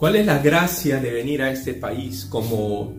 ¿Cuál 0.00 0.16
es 0.16 0.24
la 0.24 0.38
gracia 0.38 0.98
de 0.98 1.12
venir 1.12 1.42
a 1.42 1.52
este 1.52 1.74
país 1.74 2.24
como, 2.24 2.96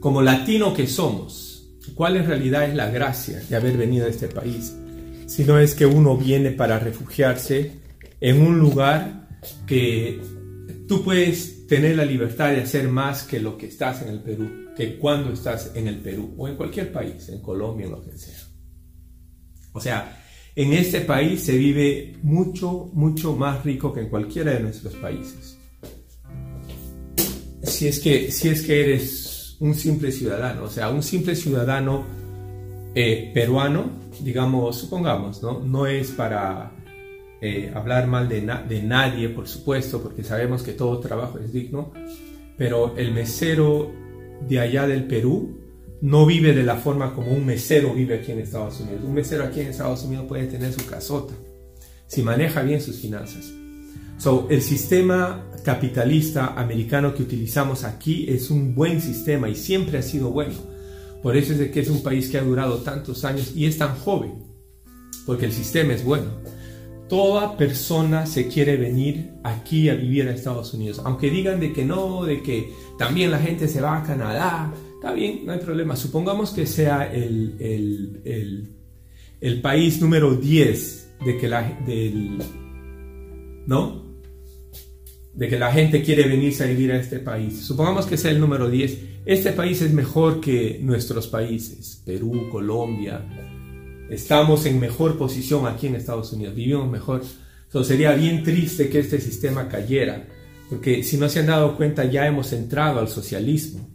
como 0.00 0.20
latino 0.20 0.74
que 0.74 0.86
somos? 0.86 1.66
¿Cuál 1.94 2.18
en 2.18 2.26
realidad 2.26 2.68
es 2.68 2.74
la 2.74 2.90
gracia 2.90 3.40
de 3.48 3.56
haber 3.56 3.78
venido 3.78 4.04
a 4.04 4.10
este 4.10 4.28
país? 4.28 4.76
Si 5.24 5.44
no 5.44 5.58
es 5.58 5.74
que 5.74 5.86
uno 5.86 6.14
viene 6.14 6.50
para 6.50 6.78
refugiarse 6.78 7.80
en 8.20 8.42
un 8.42 8.58
lugar 8.58 9.30
que 9.66 10.20
tú 10.86 11.02
puedes 11.02 11.66
tener 11.68 11.96
la 11.96 12.04
libertad 12.04 12.50
de 12.50 12.60
hacer 12.60 12.86
más 12.86 13.22
que 13.22 13.40
lo 13.40 13.56
que 13.56 13.68
estás 13.68 14.02
en 14.02 14.08
el 14.08 14.20
Perú, 14.20 14.74
que 14.76 14.98
cuando 14.98 15.32
estás 15.32 15.72
en 15.74 15.88
el 15.88 16.00
Perú 16.00 16.34
o 16.36 16.48
en 16.48 16.56
cualquier 16.56 16.92
país, 16.92 17.30
en 17.30 17.40
Colombia, 17.40 17.86
en 17.86 17.92
lo 17.92 18.02
que 18.02 18.18
sea. 18.18 18.40
O 19.72 19.80
sea, 19.80 20.22
en 20.54 20.74
este 20.74 21.00
país 21.00 21.44
se 21.44 21.56
vive 21.56 22.18
mucho, 22.22 22.90
mucho 22.92 23.34
más 23.36 23.64
rico 23.64 23.90
que 23.90 24.00
en 24.00 24.10
cualquiera 24.10 24.52
de 24.52 24.60
nuestros 24.60 24.92
países 24.96 25.61
si 27.72 27.88
es 27.88 28.00
que, 28.00 28.30
si 28.30 28.48
es 28.48 28.62
que 28.62 28.80
eres 28.80 29.56
un 29.60 29.74
simple 29.74 30.12
ciudadano, 30.12 30.64
o 30.64 30.70
sea, 30.70 30.90
un 30.90 31.02
simple 31.02 31.34
ciudadano 31.34 32.04
eh, 32.94 33.30
peruano, 33.32 33.90
digamos, 34.20 34.76
supongamos, 34.78 35.42
¿no? 35.42 35.60
No 35.60 35.86
es 35.86 36.10
para 36.10 36.72
eh, 37.40 37.72
hablar 37.74 38.06
mal 38.06 38.28
de, 38.28 38.40
de 38.68 38.82
nadie, 38.82 39.28
por 39.28 39.48
supuesto, 39.48 40.02
porque 40.02 40.22
sabemos 40.22 40.62
que 40.62 40.72
todo 40.72 41.00
trabajo 41.00 41.38
es 41.38 41.52
digno, 41.52 41.92
pero 42.56 42.96
el 42.96 43.12
mesero 43.12 43.90
de 44.48 44.60
allá 44.60 44.86
del 44.86 45.04
Perú 45.04 45.58
no 46.02 46.26
vive 46.26 46.52
de 46.52 46.64
la 46.64 46.76
forma 46.76 47.14
como 47.14 47.32
un 47.32 47.46
mesero 47.46 47.94
vive 47.94 48.16
aquí 48.16 48.32
en 48.32 48.40
Estados 48.40 48.80
Unidos. 48.80 49.02
Un 49.04 49.14
mesero 49.14 49.44
aquí 49.44 49.60
en 49.60 49.68
Estados 49.68 50.04
Unidos 50.04 50.26
puede 50.26 50.46
tener 50.46 50.72
su 50.72 50.84
casota 50.86 51.34
si 52.06 52.22
maneja 52.22 52.62
bien 52.62 52.80
sus 52.80 52.96
finanzas. 52.96 53.50
So, 54.18 54.46
el 54.50 54.60
sistema 54.60 55.46
capitalista 55.62 56.54
americano 56.54 57.14
que 57.14 57.22
utilizamos 57.22 57.84
aquí 57.84 58.26
es 58.28 58.50
un 58.50 58.74
buen 58.74 59.00
sistema 59.00 59.48
y 59.48 59.54
siempre 59.54 59.98
ha 59.98 60.02
sido 60.02 60.30
bueno. 60.30 60.54
Por 61.22 61.36
eso 61.36 61.52
es 61.52 61.58
de 61.58 61.70
que 61.70 61.80
es 61.80 61.88
un 61.88 62.02
país 62.02 62.28
que 62.28 62.38
ha 62.38 62.42
durado 62.42 62.78
tantos 62.78 63.24
años 63.24 63.52
y 63.54 63.66
es 63.66 63.78
tan 63.78 63.94
joven, 63.96 64.42
porque 65.24 65.46
el 65.46 65.52
sistema 65.52 65.92
es 65.92 66.04
bueno. 66.04 66.30
Toda 67.08 67.56
persona 67.56 68.26
se 68.26 68.48
quiere 68.48 68.76
venir 68.76 69.32
aquí 69.44 69.88
a 69.88 69.94
vivir 69.94 70.26
a 70.28 70.32
Estados 70.32 70.74
Unidos, 70.74 71.00
aunque 71.04 71.30
digan 71.30 71.60
de 71.60 71.72
que 71.72 71.84
no, 71.84 72.24
de 72.24 72.42
que 72.42 72.72
también 72.98 73.30
la 73.30 73.38
gente 73.38 73.68
se 73.68 73.80
va 73.80 73.98
a 73.98 74.02
Canadá, 74.02 74.72
está 74.94 75.12
bien, 75.12 75.44
no 75.44 75.52
hay 75.52 75.58
problema. 75.58 75.94
Supongamos 75.94 76.50
que 76.50 76.66
sea 76.66 77.12
el, 77.12 77.56
el, 77.60 78.72
el, 79.40 79.60
país 79.60 80.00
número 80.00 80.34
10 80.34 81.10
de 81.24 81.38
que 81.38 81.48
la, 81.48 81.62
del, 81.86 82.38
¿no? 83.66 84.01
De 85.34 85.48
que 85.48 85.58
la 85.58 85.72
gente 85.72 86.02
quiere 86.02 86.28
venirse 86.28 86.64
a 86.64 86.66
vivir 86.66 86.92
a 86.92 86.98
este 86.98 87.18
país. 87.18 87.60
Supongamos 87.60 88.06
que 88.06 88.16
sea 88.16 88.30
el 88.30 88.40
número 88.40 88.68
10. 88.68 88.98
Este 89.24 89.52
país 89.52 89.80
es 89.80 89.92
mejor 89.92 90.40
que 90.40 90.78
nuestros 90.82 91.26
países, 91.26 92.02
Perú, 92.04 92.48
Colombia. 92.50 93.24
Estamos 94.10 94.66
en 94.66 94.78
mejor 94.78 95.16
posición 95.16 95.66
aquí 95.66 95.86
en 95.86 95.94
Estados 95.94 96.32
Unidos, 96.32 96.54
vivimos 96.54 96.90
mejor. 96.90 97.22
Entonces 97.64 97.88
sería 97.88 98.12
bien 98.12 98.42
triste 98.42 98.90
que 98.90 98.98
este 98.98 99.20
sistema 99.20 99.68
cayera, 99.68 100.28
porque 100.68 101.02
si 101.02 101.16
no 101.16 101.28
se 101.28 101.40
han 101.40 101.46
dado 101.46 101.76
cuenta 101.76 102.04
ya 102.04 102.26
hemos 102.26 102.52
entrado 102.52 103.00
al 103.00 103.08
socialismo. 103.08 103.88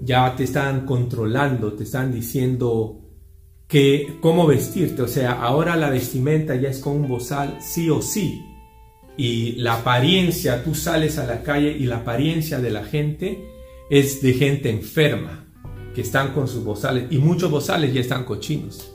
Ya 0.00 0.34
te 0.36 0.44
están 0.44 0.86
controlando, 0.86 1.72
te 1.74 1.84
están 1.84 2.12
diciendo 2.12 3.02
que 3.66 4.18
cómo 4.20 4.46
vestirte, 4.46 5.02
o 5.02 5.08
sea, 5.08 5.32
ahora 5.32 5.76
la 5.76 5.90
vestimenta 5.90 6.54
ya 6.54 6.68
es 6.68 6.78
con 6.78 6.96
un 6.96 7.08
bozal 7.08 7.58
sí 7.60 7.90
o 7.90 8.00
sí 8.00 8.40
y 9.16 9.52
la 9.52 9.74
apariencia, 9.74 10.62
tú 10.62 10.74
sales 10.74 11.18
a 11.18 11.26
la 11.26 11.42
calle 11.42 11.72
y 11.72 11.84
la 11.84 11.98
apariencia 11.98 12.58
de 12.58 12.70
la 12.70 12.84
gente 12.84 13.48
es 13.88 14.20
de 14.20 14.34
gente 14.34 14.70
enferma, 14.70 15.46
que 15.94 16.02
están 16.02 16.32
con 16.32 16.48
sus 16.48 16.62
bozales, 16.64 17.06
y 17.10 17.18
muchos 17.18 17.50
bozales 17.50 17.94
ya 17.94 18.00
están 18.00 18.24
cochinos. 18.24 18.92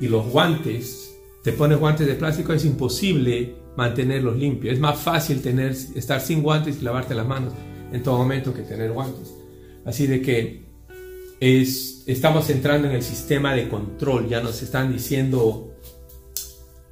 Y 0.00 0.08
los 0.08 0.26
guantes, 0.26 1.16
te 1.42 1.52
pones 1.52 1.78
guantes 1.78 2.06
de 2.06 2.14
plástico, 2.14 2.52
es 2.52 2.64
imposible 2.64 3.54
mantenerlos 3.76 4.36
limpios. 4.36 4.74
Es 4.74 4.80
más 4.80 4.98
fácil 4.98 5.40
tener, 5.40 5.72
estar 5.94 6.20
sin 6.20 6.42
guantes 6.42 6.78
y 6.80 6.84
lavarte 6.84 7.14
las 7.14 7.26
manos 7.26 7.54
en 7.92 8.02
todo 8.02 8.18
momento 8.18 8.52
que 8.52 8.62
tener 8.62 8.92
guantes. 8.92 9.32
Así 9.86 10.06
de 10.06 10.20
que 10.20 10.66
es, 11.40 12.04
estamos 12.06 12.50
entrando 12.50 12.88
en 12.88 12.94
el 12.94 13.02
sistema 13.02 13.54
de 13.54 13.68
control, 13.68 14.28
ya 14.28 14.42
nos 14.42 14.62
están 14.62 14.92
diciendo 14.92 15.74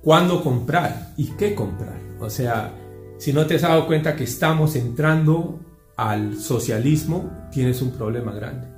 cuándo 0.02 0.42
comprar 0.42 1.12
y 1.18 1.26
qué 1.32 1.54
comprar. 1.54 2.07
O 2.20 2.30
sea, 2.30 2.74
si 3.18 3.32
no 3.32 3.46
te 3.46 3.56
has 3.56 3.62
dado 3.62 3.86
cuenta 3.86 4.16
que 4.16 4.24
estamos 4.24 4.76
entrando 4.76 5.60
al 5.96 6.38
socialismo, 6.38 7.48
tienes 7.50 7.82
un 7.82 7.92
problema 7.92 8.32
grande. 8.32 8.68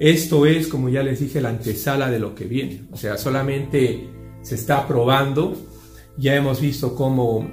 Esto 0.00 0.44
es, 0.46 0.66
como 0.66 0.88
ya 0.88 1.02
les 1.02 1.20
dije, 1.20 1.40
la 1.40 1.50
antesala 1.50 2.10
de 2.10 2.18
lo 2.18 2.34
que 2.34 2.46
viene. 2.46 2.82
O 2.90 2.96
sea, 2.96 3.16
solamente 3.16 4.08
se 4.42 4.56
está 4.56 4.86
probando. 4.86 5.56
Ya 6.16 6.34
hemos 6.34 6.60
visto 6.60 6.94
cómo 6.94 7.48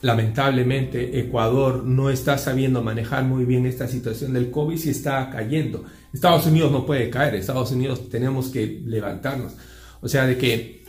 lamentablemente 0.00 1.18
Ecuador 1.18 1.82
no 1.84 2.10
está 2.10 2.36
sabiendo 2.36 2.82
manejar 2.82 3.24
muy 3.24 3.46
bien 3.46 3.64
esta 3.64 3.88
situación 3.88 4.34
del 4.34 4.50
COVID 4.50 4.78
y 4.84 4.90
está 4.90 5.30
cayendo. 5.30 5.84
Estados 6.12 6.46
Unidos 6.46 6.72
no 6.72 6.84
puede 6.84 7.08
caer, 7.08 7.34
Estados 7.34 7.72
Unidos 7.72 8.10
tenemos 8.10 8.48
que 8.48 8.82
levantarnos. 8.84 9.54
O 10.00 10.08
sea, 10.08 10.26
de 10.26 10.36
que 10.36 10.84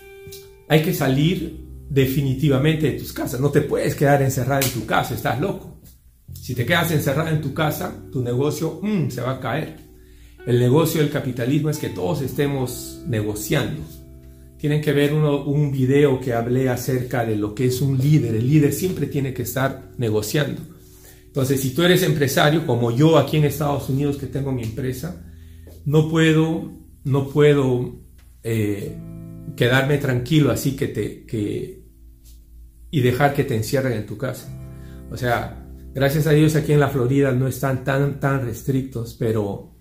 hay 0.67 0.81
que 0.81 0.93
salir 0.93 1.64
definitivamente 1.89 2.91
de 2.91 2.99
tus 2.99 3.13
casas. 3.13 3.39
No 3.39 3.49
te 3.49 3.61
puedes 3.61 3.95
quedar 3.95 4.21
encerrado 4.21 4.65
en 4.65 4.71
tu 4.71 4.85
casa, 4.85 5.13
estás 5.13 5.39
loco. 5.39 5.79
Si 6.33 6.53
te 6.53 6.65
quedas 6.65 6.91
encerrado 6.91 7.29
en 7.29 7.41
tu 7.41 7.53
casa, 7.53 7.93
tu 8.11 8.21
negocio 8.21 8.79
mm, 8.81 9.09
se 9.09 9.21
va 9.21 9.31
a 9.31 9.39
caer. 9.39 9.77
El 10.45 10.59
negocio 10.59 11.01
del 11.01 11.09
capitalismo 11.09 11.69
es 11.69 11.77
que 11.77 11.89
todos 11.89 12.21
estemos 12.21 13.01
negociando. 13.07 13.81
Tienen 14.57 14.81
que 14.81 14.93
ver 14.93 15.13
uno, 15.13 15.43
un 15.43 15.71
video 15.71 16.19
que 16.19 16.33
hablé 16.33 16.69
acerca 16.69 17.25
de 17.25 17.35
lo 17.35 17.55
que 17.55 17.65
es 17.65 17.81
un 17.81 17.97
líder. 17.97 18.35
El 18.35 18.47
líder 18.47 18.73
siempre 18.73 19.07
tiene 19.07 19.33
que 19.33 19.41
estar 19.41 19.91
negociando. 19.97 20.61
Entonces, 21.25 21.59
si 21.61 21.71
tú 21.71 21.83
eres 21.83 22.03
empresario, 22.03 22.65
como 22.65 22.91
yo 22.91 23.17
aquí 23.17 23.37
en 23.37 23.45
Estados 23.45 23.89
Unidos 23.89 24.17
que 24.17 24.27
tengo 24.27 24.51
mi 24.51 24.63
empresa, 24.63 25.21
no 25.83 26.09
puedo, 26.09 26.71
no 27.03 27.29
puedo 27.29 27.95
eh, 28.43 28.95
quedarme 29.55 29.97
tranquilo 29.97 30.51
así 30.51 30.75
que 30.75 30.87
te 30.87 31.25
que 31.25 31.83
y 32.91 33.01
dejar 33.01 33.33
que 33.33 33.43
te 33.43 33.55
encierren 33.55 33.93
en 33.93 34.05
tu 34.05 34.17
casa. 34.17 34.47
O 35.11 35.17
sea, 35.17 35.67
gracias 35.93 36.27
a 36.27 36.31
Dios 36.31 36.55
aquí 36.55 36.71
en 36.71 36.79
la 36.79 36.89
Florida 36.89 37.31
no 37.31 37.47
están 37.47 37.83
tan 37.83 38.19
tan 38.19 38.45
restrictos, 38.45 39.15
pero 39.19 39.75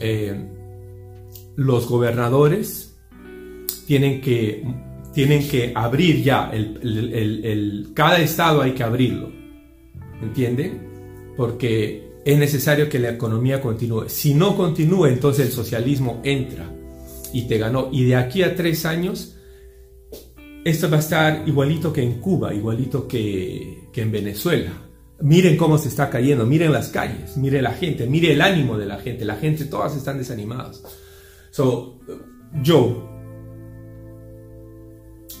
eh, 0.00 0.48
los 1.56 1.88
gobernadores 1.88 2.98
tienen 3.86 4.20
que 4.20 4.62
tienen 5.14 5.48
que 5.48 5.72
abrir 5.74 6.22
ya 6.22 6.50
el, 6.52 7.90
cada 7.94 8.18
estado 8.18 8.60
hay 8.60 8.72
que 8.72 8.82
abrirlo, 8.82 9.32
¿entienden? 10.20 11.34
Porque 11.34 12.20
es 12.22 12.38
necesario 12.38 12.90
que 12.90 12.98
la 12.98 13.10
economía 13.10 13.62
continúe. 13.62 14.08
Si 14.08 14.34
no 14.34 14.54
continúa, 14.54 15.08
entonces 15.08 15.46
el 15.46 15.52
socialismo 15.52 16.20
entra 16.22 16.75
y 17.32 17.48
te 17.48 17.58
ganó. 17.58 17.88
Y 17.92 18.04
de 18.04 18.16
aquí 18.16 18.42
a 18.42 18.54
tres 18.54 18.86
años, 18.86 19.36
esto 20.64 20.90
va 20.90 20.96
a 20.96 21.00
estar 21.00 21.42
igualito 21.46 21.92
que 21.92 22.02
en 22.02 22.20
Cuba, 22.20 22.54
igualito 22.54 23.06
que, 23.06 23.88
que 23.92 24.02
en 24.02 24.12
Venezuela. 24.12 24.72
Miren 25.20 25.56
cómo 25.56 25.78
se 25.78 25.88
está 25.88 26.10
cayendo, 26.10 26.44
miren 26.44 26.72
las 26.72 26.88
calles, 26.88 27.36
miren 27.36 27.62
la 27.62 27.72
gente, 27.72 28.06
miren 28.06 28.32
el 28.32 28.42
ánimo 28.42 28.76
de 28.76 28.86
la 28.86 28.98
gente. 28.98 29.24
La 29.24 29.36
gente, 29.36 29.64
todas 29.64 29.96
están 29.96 30.18
desanimadas. 30.18 30.82
So, 31.50 32.00
yo, 32.62 33.16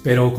pero 0.06 0.32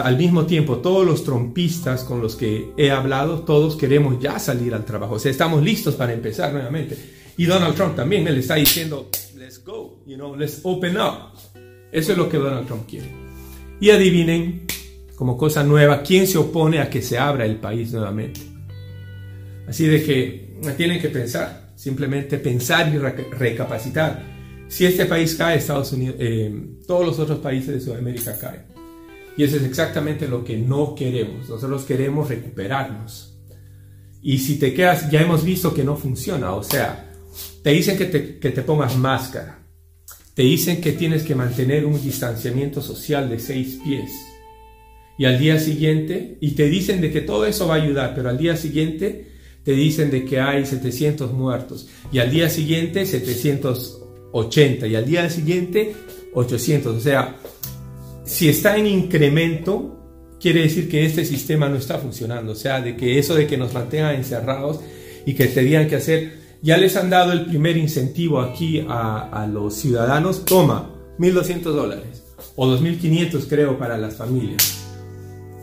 al 0.00 0.18
mismo 0.18 0.44
tiempo 0.44 0.76
todos 0.76 1.06
los 1.06 1.24
trompistas 1.24 2.04
con 2.04 2.20
los 2.20 2.36
que 2.36 2.70
he 2.76 2.90
hablado, 2.90 3.40
todos 3.40 3.74
queremos 3.74 4.20
ya 4.20 4.38
salir 4.38 4.74
al 4.74 4.84
trabajo, 4.84 5.14
o 5.14 5.18
sea, 5.18 5.30
estamos 5.30 5.62
listos 5.62 5.94
para 5.94 6.12
empezar 6.12 6.52
nuevamente. 6.52 6.98
Y 7.38 7.46
Donald 7.46 7.74
Trump 7.74 7.96
también, 7.96 8.28
él 8.28 8.36
está 8.36 8.56
diciendo, 8.56 9.08
let's 9.46 9.62
go, 9.62 10.02
you 10.04 10.16
know, 10.16 10.34
let's 10.34 10.60
open 10.64 10.96
up. 10.96 11.38
Eso 11.92 12.10
es 12.10 12.18
lo 12.18 12.28
que 12.28 12.36
Donald 12.36 12.66
Trump 12.66 12.84
quiere. 12.88 13.06
Y 13.80 13.90
adivinen, 13.90 14.66
como 15.14 15.36
cosa 15.36 15.62
nueva, 15.62 16.02
quién 16.02 16.26
se 16.26 16.36
opone 16.36 16.80
a 16.80 16.90
que 16.90 17.00
se 17.00 17.16
abra 17.16 17.44
el 17.44 17.60
país 17.60 17.92
nuevamente. 17.92 18.40
Así 19.68 19.86
de 19.86 20.02
que 20.02 20.58
tienen 20.76 21.00
que 21.00 21.10
pensar, 21.10 21.70
simplemente 21.76 22.38
pensar 22.38 22.92
y 22.92 22.98
recapacitar. 22.98 24.20
Si 24.66 24.84
este 24.84 25.06
país 25.06 25.36
cae, 25.36 25.58
Estados 25.58 25.92
Unidos, 25.92 26.16
eh, 26.18 26.52
todos 26.84 27.06
los 27.06 27.18
otros 27.20 27.38
países 27.38 27.72
de 27.72 27.80
Sudamérica 27.80 28.36
caen. 28.36 28.64
Y 29.36 29.44
eso 29.44 29.58
es 29.58 29.62
exactamente 29.62 30.26
lo 30.26 30.42
que 30.42 30.56
no 30.56 30.96
queremos. 30.96 31.48
Nosotros 31.48 31.84
queremos 31.84 32.28
recuperarnos. 32.28 33.38
Y 34.22 34.38
si 34.38 34.58
te 34.58 34.74
quedas, 34.74 35.08
ya 35.08 35.20
hemos 35.20 35.44
visto 35.44 35.72
que 35.72 35.84
no 35.84 35.94
funciona. 35.94 36.52
O 36.52 36.64
sea, 36.64 37.05
te 37.66 37.72
dicen 37.72 37.98
que 37.98 38.04
te, 38.04 38.62
pongas 38.62 38.96
máscara. 38.96 39.58
Te 40.34 40.44
dicen 40.44 40.80
que 40.80 40.92
tienes 40.92 41.24
que 41.24 41.34
mantener 41.34 41.84
un 41.84 42.00
distanciamiento 42.00 42.80
social 42.80 43.28
de 43.28 43.40
seis 43.40 43.80
pies. 43.82 44.12
y 45.18 45.24
al 45.24 45.36
día 45.40 45.58
siguiente, 45.58 46.38
y 46.40 46.52
te 46.52 46.68
dicen 46.68 47.00
de 47.00 47.10
que 47.10 47.22
todo 47.22 47.44
eso 47.44 47.66
va 47.66 47.74
a 47.74 47.82
ayudar, 47.82 48.14
pero 48.14 48.28
al 48.28 48.38
día 48.38 48.56
siguiente 48.56 49.32
te 49.64 49.72
dicen 49.72 50.12
de 50.12 50.24
que 50.24 50.38
hay 50.38 50.64
700 50.64 51.32
muertos, 51.32 51.88
y 52.12 52.20
al 52.20 52.30
día 52.30 52.48
siguiente 52.48 53.04
780, 53.04 54.86
y 54.86 54.94
al 54.94 55.04
día 55.04 55.28
siguiente 55.28 55.96
800. 56.34 56.96
O 56.96 57.00
sea, 57.00 57.34
si 58.24 58.48
está 58.48 58.76
en 58.76 58.86
incremento, 58.86 60.36
quiere 60.40 60.62
decir 60.62 60.88
que 60.88 61.04
este 61.04 61.24
sistema 61.24 61.68
no 61.68 61.78
está 61.78 61.98
funcionando. 61.98 62.52
O 62.52 62.54
sea, 62.54 62.80
de 62.80 62.96
que 62.96 63.18
eso 63.18 63.34
de 63.34 63.48
que 63.48 63.56
nos 63.56 63.74
mantengan 63.74 64.14
encerrados 64.14 64.78
y 65.26 65.34
que 65.34 65.46
tenían 65.46 65.88
que 65.88 65.96
hacer, 65.96 66.45
ya 66.62 66.76
les 66.76 66.96
han 66.96 67.10
dado 67.10 67.32
el 67.32 67.46
primer 67.46 67.76
incentivo 67.76 68.40
aquí 68.40 68.84
a, 68.88 69.48
los 69.52 69.74
ciudadanos, 69.74 70.44
toma, 70.44 70.90
1.200 71.18 71.62
dólares 71.62 72.24
o 72.56 72.66
2.500 72.66 73.46
creo 73.48 73.78
para 73.78 73.96
las 73.96 74.16
familias 74.16 74.76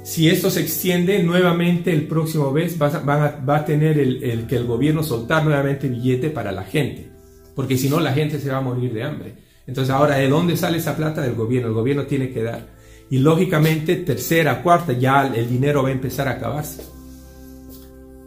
si 0.03 0.29
esto 0.29 0.51
se 0.51 0.59
extiende 0.59 1.23
nuevamente 1.23 1.91
el 1.91 2.07
próximo 2.07 2.51
mes, 2.51 2.79
va 2.79 2.87
a, 2.87 3.39
va 3.43 3.55
a 3.57 3.65
tener 3.65 3.97
el, 3.97 4.45
que 4.47 4.57
el 4.57 4.65
gobierno 4.65 5.01
soltar 5.01 5.45
nuevamente 5.45 5.87
billete 5.87 6.29
para 6.29 6.51
la 6.51 6.63
gente, 6.63 7.09
porque 7.55 7.77
si 7.77 7.89
no 7.89 8.01
la 8.01 8.11
gente 8.11 8.37
se 8.37 8.51
va 8.51 8.57
a 8.57 8.61
morir 8.61 8.93
de 8.93 9.03
hambre. 9.03 9.35
Entonces 9.65 9.93
ahora, 9.93 10.17
¿de 10.17 10.27
dónde 10.27 10.57
sale 10.57 10.77
esa 10.77 10.97
plata 10.97 11.21
del 11.21 11.35
gobierno? 11.35 11.69
El 11.69 11.73
gobierno 11.73 12.03
tiene 12.03 12.31
que 12.31 12.43
dar. 12.43 12.67
Y 13.09 13.19
lógicamente, 13.19 13.95
tercera, 13.95 14.61
cuarta, 14.61 14.91
ya 14.91 15.25
el 15.25 15.49
dinero 15.49 15.83
va 15.83 15.89
a 15.89 15.93
empezar 15.93 16.27
a 16.27 16.31
acabarse. 16.31 16.83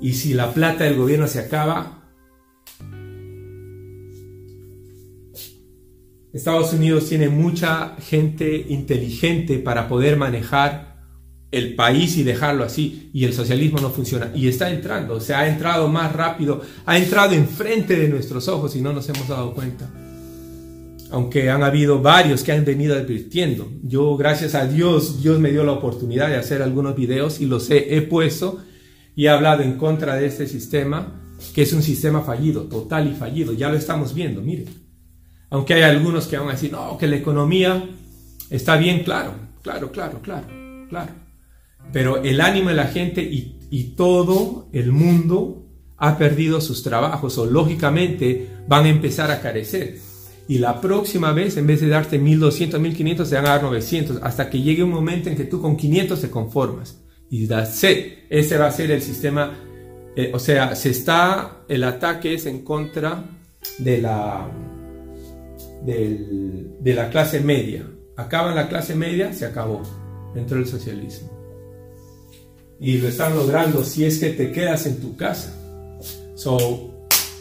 Y 0.00 0.14
si 0.14 0.32
la 0.32 0.52
plata 0.52 0.84
del 0.84 0.96
gobierno 0.96 1.26
se 1.26 1.40
acaba, 1.40 1.95
Estados 6.36 6.72
Unidos 6.72 7.08
tiene 7.08 7.28
mucha 7.28 7.96
gente 7.98 8.66
inteligente 8.68 9.58
para 9.58 9.88
poder 9.88 10.16
manejar 10.16 10.96
el 11.50 11.74
país 11.74 12.16
y 12.18 12.24
dejarlo 12.24 12.64
así 12.64 13.10
y 13.14 13.24
el 13.24 13.32
socialismo 13.32 13.78
no 13.80 13.90
funciona 13.90 14.30
y 14.34 14.48
está 14.48 14.70
entrando, 14.70 15.14
o 15.14 15.20
sea, 15.20 15.40
ha 15.40 15.48
entrado 15.48 15.88
más 15.88 16.12
rápido, 16.12 16.60
ha 16.84 16.98
entrado 16.98 17.32
enfrente 17.32 17.96
de 17.96 18.08
nuestros 18.08 18.48
ojos 18.48 18.76
y 18.76 18.82
no 18.82 18.92
nos 18.92 19.08
hemos 19.08 19.28
dado 19.28 19.54
cuenta. 19.54 19.88
Aunque 21.10 21.48
han 21.48 21.62
habido 21.62 22.02
varios 22.02 22.42
que 22.42 22.50
han 22.50 22.64
venido 22.64 22.96
advirtiendo. 22.96 23.70
Yo, 23.84 24.16
gracias 24.16 24.56
a 24.56 24.66
Dios, 24.66 25.22
Dios 25.22 25.38
me 25.38 25.52
dio 25.52 25.62
la 25.62 25.72
oportunidad 25.72 26.28
de 26.28 26.36
hacer 26.36 26.62
algunos 26.62 26.96
videos 26.96 27.40
y 27.40 27.46
los 27.46 27.70
he, 27.70 27.96
he 27.96 28.02
puesto 28.02 28.58
y 29.14 29.26
he 29.26 29.28
hablado 29.30 29.62
en 29.62 29.78
contra 29.78 30.16
de 30.16 30.26
este 30.26 30.48
sistema, 30.48 31.22
que 31.54 31.62
es 31.62 31.72
un 31.72 31.82
sistema 31.82 32.22
fallido, 32.22 32.64
total 32.64 33.08
y 33.08 33.14
fallido. 33.14 33.52
Ya 33.52 33.70
lo 33.70 33.76
estamos 33.78 34.12
viendo, 34.12 34.42
miren. 34.42 34.85
Aunque 35.50 35.74
hay 35.74 35.82
algunos 35.82 36.26
que 36.26 36.38
van 36.38 36.48
a 36.48 36.52
decir, 36.52 36.72
no, 36.72 36.96
que 36.98 37.06
la 37.06 37.16
economía 37.16 37.88
está 38.50 38.76
bien, 38.76 39.04
claro, 39.04 39.34
claro, 39.62 39.90
claro, 39.92 40.20
claro, 40.22 40.46
claro 40.88 41.26
pero 41.92 42.22
el 42.22 42.40
ánimo 42.40 42.70
de 42.70 42.74
la 42.74 42.88
gente 42.88 43.22
y, 43.22 43.52
todo 43.96 44.68
el 44.72 44.92
mundo 44.92 45.66
ha 45.96 46.18
perdido 46.18 46.60
sus 46.60 46.82
trabajos 46.82 47.38
o 47.38 47.46
lógicamente 47.46 48.48
van 48.68 48.84
a 48.84 48.88
empezar 48.88 49.30
a 49.30 49.40
carecer. 49.40 49.98
Y 50.48 50.58
la 50.58 50.80
próxima 50.80 51.32
vez, 51.32 51.56
en 51.56 51.66
vez 51.66 51.80
de 51.80 51.88
darte 51.88 52.18
1200, 52.18 52.78
1500, 52.78 53.28
te 53.28 53.34
van 53.34 53.46
a 53.46 53.50
dar 53.50 53.62
900, 53.62 54.18
hasta 54.22 54.48
que 54.48 54.60
llegue 54.60 54.82
un 54.82 54.90
momento 54.90 55.28
en 55.28 55.36
que 55.36 55.44
tú 55.44 55.60
con 55.60 55.76
500 55.76 56.20
te 56.20 56.30
conformas. 56.30 57.02
Y 57.30 57.46
das 57.46 57.82
ese 57.82 58.58
va 58.58 58.66
a 58.66 58.70
ser 58.70 58.90
el 58.90 59.02
sistema, 59.02 59.52
eh, 60.14 60.30
o 60.32 60.38
sea, 60.38 60.76
se 60.76 60.90
está, 60.90 61.64
el 61.68 61.84
ataque 61.84 62.34
es 62.34 62.46
en 62.46 62.62
contra 62.62 63.24
de 63.78 64.00
la, 64.00 64.48
de 65.86 66.94
la 66.94 67.10
clase 67.10 67.40
media. 67.40 67.88
Acaba 68.16 68.54
la 68.54 68.68
clase 68.68 68.94
media, 68.94 69.32
se 69.32 69.46
acabó. 69.46 69.82
Entró 70.34 70.58
el 70.58 70.66
socialismo 70.66 71.36
y 72.78 72.98
lo 72.98 73.08
están 73.08 73.34
logrando 73.34 73.82
si 73.84 74.04
es 74.04 74.18
que 74.18 74.30
te 74.30 74.52
quedas 74.52 74.86
en 74.86 75.00
tu 75.00 75.16
casa. 75.16 75.54
So, 76.34 76.90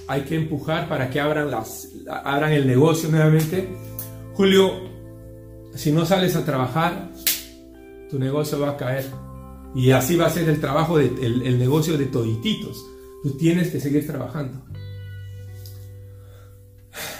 hay 0.07 0.21
que 0.21 0.36
empujar 0.36 0.88
para 0.88 1.09
que 1.09 1.19
abran, 1.19 1.51
las, 1.51 1.89
abran 2.07 2.53
el 2.53 2.65
negocio 2.65 3.09
nuevamente. 3.09 3.68
Julio, 4.33 4.71
si 5.74 5.91
no 5.91 6.06
sales 6.06 6.36
a 6.36 6.45
trabajar, 6.45 7.12
tu 8.09 8.18
negocio 8.18 8.59
va 8.59 8.71
a 8.71 8.77
caer. 8.77 9.06
Y 9.75 9.91
así 9.91 10.15
va 10.15 10.27
a 10.27 10.30
ser 10.30 10.48
el 10.48 10.62
trabajo, 10.62 10.98
de, 10.98 11.07
el, 11.07 11.59
negocio 11.59 11.98
de 11.98 12.06
todititos. 12.06 12.86
Tú 13.24 13.31
tienes 13.31 13.71
que 13.71 13.81
seguir 13.81 14.07
trabajando. 14.07 14.64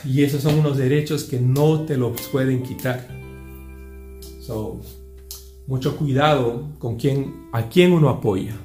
Y 0.04 0.24
esos 0.24 0.44
son 0.44 0.60
unos 0.60 0.77
derechos 0.77 1.24
que 1.24 1.39
no 1.39 1.86
te 1.86 1.98
los 1.98 2.22
pueden 2.31 2.63
quitar. 2.63 3.07
So, 4.42 4.80
mucho 5.68 5.98
cuidado 5.98 6.69
con 6.80 6.98
quién, 6.98 7.48
a 7.51 7.68
quién 7.68 7.92
uno 7.92 8.10
apoya. 8.10 8.56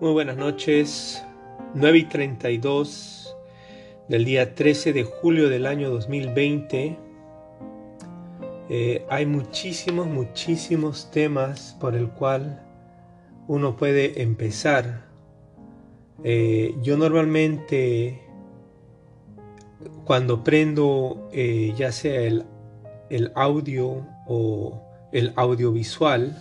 Muy 0.00 0.10
buenas 0.10 0.36
noches, 0.36 1.22
9 1.76 1.98
y 1.98 2.04
32 2.08 3.21
del 4.08 4.24
día 4.24 4.54
13 4.54 4.92
de 4.92 5.04
julio 5.04 5.48
del 5.48 5.66
año 5.66 5.90
2020. 5.90 6.98
Eh, 8.68 9.06
hay 9.08 9.26
muchísimos, 9.26 10.06
muchísimos 10.06 11.10
temas 11.10 11.76
por 11.80 11.94
el 11.94 12.08
cual 12.08 12.62
uno 13.46 13.76
puede 13.76 14.22
empezar. 14.22 15.04
Eh, 16.24 16.74
yo 16.82 16.96
normalmente 16.96 18.22
cuando 20.04 20.44
prendo 20.44 21.28
eh, 21.32 21.74
ya 21.76 21.90
sea 21.92 22.22
el, 22.22 22.44
el, 23.10 23.32
audio 23.34 24.06
o 24.26 24.82
el 25.12 25.32
audiovisual, 25.36 26.36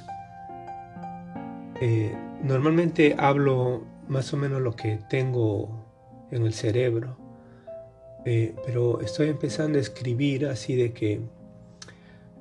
normalmente 2.44 3.16
hablo 3.18 3.84
más 4.08 4.34
o 4.34 4.38
menos 4.38 4.62
lo 4.62 4.76
que 4.76 5.00
tengo 5.10 5.84
en 6.30 6.46
el 6.46 6.54
cerebro. 6.54 7.21
Pero 8.24 9.02
estoy 9.02 9.30
empezando 9.30 9.78
a 9.78 9.82
escribir 9.82 10.46
así 10.46 10.76
de 10.76 10.94
que 10.94 11.22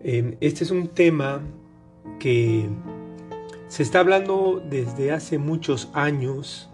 Em, 0.03 0.37
este 0.41 0.65
es 0.65 0.71
un 0.71 0.89
tema 0.89 1.43
que 2.19 2.67
se 3.69 3.83
está 3.83 4.01
hablando 4.01 4.63
desde 4.69 5.13
hace 5.13 5.39
muchos 5.39 5.91
años, 5.93 6.71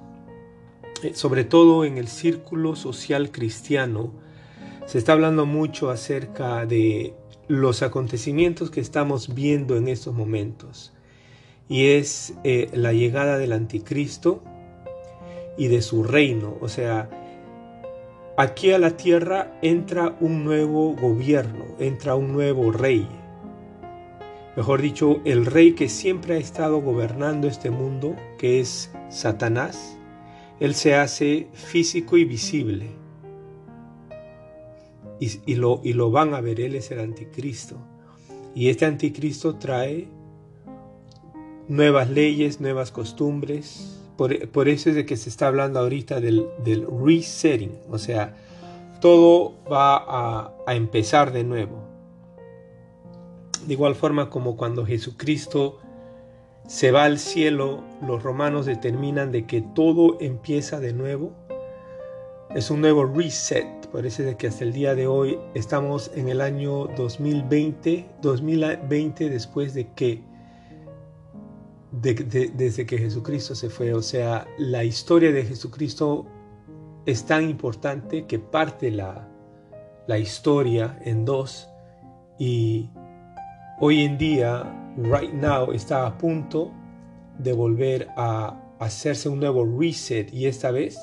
eh, 1.02 1.12
sobre 1.14 1.44
todo 1.44 1.84
en 1.84 1.98
el 1.98 2.06
círculo 2.06 2.76
social 2.76 3.32
cristiano. 3.32 4.12
Se 4.86 4.98
está 4.98 5.12
hablando 5.12 5.44
mucho 5.44 5.90
acerca 5.90 6.66
de 6.66 7.14
los 7.48 7.82
acontecimientos 7.82 8.70
que 8.70 8.80
estamos 8.80 9.34
viendo 9.34 9.76
en 9.76 9.88
estos 9.88 10.14
momentos. 10.14 10.92
Y 11.68 11.88
es 11.88 12.34
eh, 12.44 12.70
la 12.74 12.92
llegada 12.92 13.38
del 13.38 13.52
anticristo 13.52 14.44
y 15.58 15.66
de 15.66 15.82
su 15.82 16.04
reino. 16.04 16.56
O 16.60 16.68
sea, 16.68 17.10
Aquí 18.38 18.70
a 18.72 18.78
la 18.78 18.90
tierra 18.98 19.58
entra 19.62 20.14
un 20.20 20.44
nuevo 20.44 20.94
gobierno, 20.94 21.64
entra 21.78 22.16
un 22.16 22.34
nuevo 22.34 22.70
rey. 22.70 23.08
Mejor 24.56 24.82
dicho, 24.82 25.22
el 25.24 25.46
rey 25.46 25.72
que 25.72 25.88
siempre 25.88 26.34
ha 26.34 26.38
estado 26.38 26.82
gobernando 26.82 27.48
este 27.48 27.70
mundo, 27.70 28.14
que 28.36 28.60
es 28.60 28.92
Satanás, 29.08 29.96
él 30.60 30.74
se 30.74 30.94
hace 30.94 31.48
físico 31.54 32.18
y 32.18 32.26
visible. 32.26 32.90
Y, 35.18 35.54
lo, 35.54 35.80
y 35.82 35.94
lo 35.94 36.10
van 36.10 36.34
a 36.34 36.42
ver, 36.42 36.60
él 36.60 36.74
es 36.74 36.90
el 36.90 37.00
anticristo. 37.00 37.78
Y 38.54 38.68
este 38.68 38.84
anticristo 38.84 39.56
trae 39.56 40.08
nuevas 41.68 42.10
leyes, 42.10 42.60
nuevas 42.60 42.92
costumbres, 42.92 43.95
por, 44.16 44.68
eso 44.68 44.90
es 44.90 44.96
de 44.96 45.06
que 45.06 45.16
se 45.16 45.28
está 45.28 45.48
hablando 45.48 45.78
ahorita 45.80 46.20
del, 46.20 46.46
resetting, 47.04 47.78
o 47.90 47.98
sea, 47.98 48.34
todo 49.00 49.54
va 49.70 49.96
a, 49.96 50.52
a 50.66 50.74
empezar 50.74 51.32
de 51.32 51.44
nuevo. 51.44 51.84
De 53.66 53.74
igual 53.74 53.94
forma 53.94 54.30
como 54.30 54.56
cuando 54.56 54.86
Jesucristo 54.86 55.80
se 56.66 56.90
va 56.90 57.04
al 57.04 57.18
cielo, 57.18 57.84
los 58.06 58.22
romanos 58.22 58.66
determinan 58.66 59.32
de 59.32 59.46
que 59.46 59.60
todo 59.62 60.18
empieza 60.20 60.80
de 60.80 60.92
nuevo. 60.92 61.32
Es 62.54 62.70
un 62.70 62.80
nuevo 62.80 63.04
reset. 63.04 63.66
Parece 63.92 64.24
de 64.24 64.36
que 64.36 64.48
hasta 64.48 64.64
el 64.64 64.72
día 64.72 64.94
de 64.94 65.06
hoy 65.06 65.38
estamos 65.54 66.10
en 66.14 66.28
el 66.28 66.40
año 66.40 66.86
2020, 66.96 68.06
2020 68.20 69.30
después 69.30 69.74
de 69.74 69.88
que 69.92 70.22
desde 72.00 72.86
que 72.86 72.98
Jesucristo 72.98 73.54
se 73.54 73.70
fue. 73.70 73.94
O 73.94 74.02
sea, 74.02 74.46
la 74.58 74.84
historia 74.84 75.32
de 75.32 75.44
Jesucristo 75.44 76.26
es 77.06 77.24
tan 77.24 77.48
importante 77.48 78.26
que 78.26 78.38
parte 78.38 78.90
la, 78.90 79.28
la 80.06 80.18
historia 80.18 80.98
en 81.04 81.24
dos 81.24 81.68
y 82.38 82.90
hoy 83.80 84.02
en 84.02 84.18
día, 84.18 84.92
right 84.98 85.32
now, 85.32 85.72
está 85.72 86.06
a 86.06 86.18
punto 86.18 86.72
de 87.38 87.52
volver 87.52 88.08
a 88.16 88.60
hacerse 88.78 89.28
un 89.28 89.40
nuevo 89.40 89.64
reset 89.64 90.32
y 90.32 90.46
esta 90.46 90.70
vez 90.70 90.98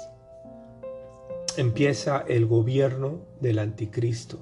empieza 1.58 2.24
el 2.28 2.46
gobierno 2.46 3.22
del 3.40 3.60
anticristo 3.60 4.40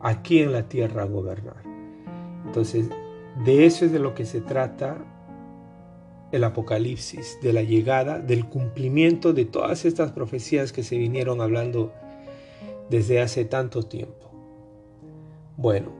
aquí 0.00 0.40
en 0.40 0.52
la 0.52 0.68
tierra 0.68 1.02
a 1.02 1.06
gobernar. 1.06 1.62
Entonces, 2.44 2.88
de 3.44 3.66
eso 3.66 3.84
es 3.84 3.92
de 3.92 3.98
lo 3.98 4.14
que 4.14 4.24
se 4.24 4.40
trata 4.40 4.98
el 6.32 6.44
Apocalipsis, 6.44 7.38
de 7.42 7.52
la 7.52 7.62
llegada, 7.62 8.18
del 8.18 8.46
cumplimiento 8.46 9.32
de 9.32 9.44
todas 9.44 9.84
estas 9.84 10.12
profecías 10.12 10.72
que 10.72 10.82
se 10.82 10.98
vinieron 10.98 11.40
hablando 11.40 11.92
desde 12.90 13.20
hace 13.20 13.44
tanto 13.44 13.82
tiempo. 13.82 14.30
Bueno, 15.56 15.92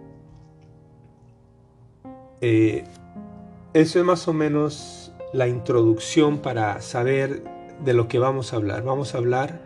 eh, 2.41 2.85
eso 3.73 3.99
es 3.99 4.05
más 4.05 4.29
o 4.29 4.33
menos 4.33 5.13
la 5.33 5.49
introducción 5.49 6.39
para 6.39 6.81
saber 6.81 7.43
de 7.85 7.93
lo 7.93 8.09
que 8.09 8.19
vamos 8.19 8.53
a 8.53 8.57
hablar. 8.57 8.83
Vamos 8.83 9.15
a 9.15 9.19
hablar 9.19 9.61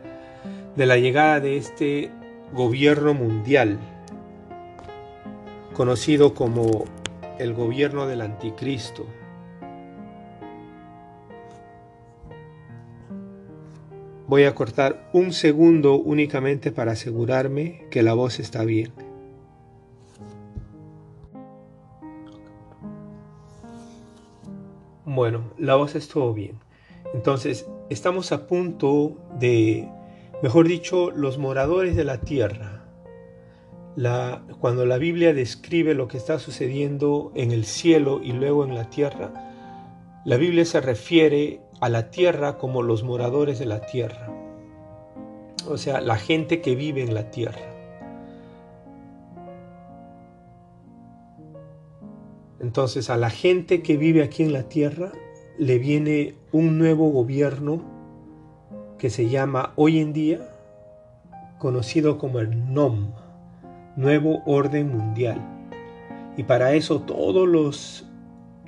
de 0.76 0.86
la 0.86 0.96
llegada 0.96 1.40
de 1.40 1.56
este 1.56 2.10
gobierno 2.52 3.14
mundial, 3.14 3.78
conocido 5.74 6.34
como 6.34 6.84
el 7.38 7.54
gobierno 7.54 8.06
del 8.06 8.20
anticristo. 8.20 9.06
Voy 14.30 14.44
a 14.44 14.54
cortar 14.54 15.10
un 15.12 15.32
segundo 15.32 15.96
únicamente 15.96 16.70
para 16.70 16.92
asegurarme 16.92 17.88
que 17.90 18.04
la 18.04 18.14
voz 18.14 18.38
está 18.38 18.62
bien. 18.62 18.92
Bueno, 25.04 25.50
la 25.58 25.74
voz 25.74 25.96
estuvo 25.96 26.32
bien. 26.32 26.60
Entonces, 27.12 27.66
estamos 27.88 28.30
a 28.30 28.46
punto 28.46 29.16
de, 29.40 29.88
mejor 30.44 30.68
dicho, 30.68 31.10
los 31.10 31.36
moradores 31.38 31.96
de 31.96 32.04
la 32.04 32.20
tierra. 32.20 32.84
Cuando 34.60 34.86
la 34.86 34.98
Biblia 34.98 35.34
describe 35.34 35.94
lo 35.94 36.06
que 36.06 36.18
está 36.18 36.38
sucediendo 36.38 37.32
en 37.34 37.50
el 37.50 37.64
cielo 37.64 38.20
y 38.22 38.30
luego 38.30 38.62
en 38.62 38.76
la 38.76 38.88
tierra, 38.90 39.32
la 40.24 40.36
Biblia 40.36 40.64
se 40.64 40.80
refiere 40.80 41.62
a 41.80 41.88
la 41.88 42.10
tierra 42.10 42.58
como 42.58 42.82
los 42.82 43.02
moradores 43.02 43.58
de 43.58 43.66
la 43.66 43.80
tierra. 43.80 44.28
O 45.68 45.76
sea, 45.76 46.00
la 46.00 46.16
gente 46.16 46.60
que 46.60 46.74
vive 46.74 47.02
en 47.02 47.14
la 47.14 47.30
tierra. 47.30 47.60
Entonces 52.60 53.08
a 53.08 53.16
la 53.16 53.30
gente 53.30 53.82
que 53.82 53.96
vive 53.96 54.22
aquí 54.22 54.42
en 54.42 54.52
la 54.52 54.64
tierra 54.64 55.12
le 55.58 55.78
viene 55.78 56.34
un 56.52 56.78
nuevo 56.78 57.10
gobierno 57.10 57.82
que 58.98 59.08
se 59.08 59.30
llama 59.30 59.72
hoy 59.76 59.98
en 59.98 60.12
día 60.12 60.40
conocido 61.58 62.18
como 62.18 62.38
el 62.40 62.72
NOM, 62.72 63.12
Nuevo 63.96 64.42
Orden 64.44 64.90
Mundial. 64.96 65.40
Y 66.36 66.44
para 66.44 66.74
eso 66.74 67.00
todos 67.00 67.48
los 67.48 68.09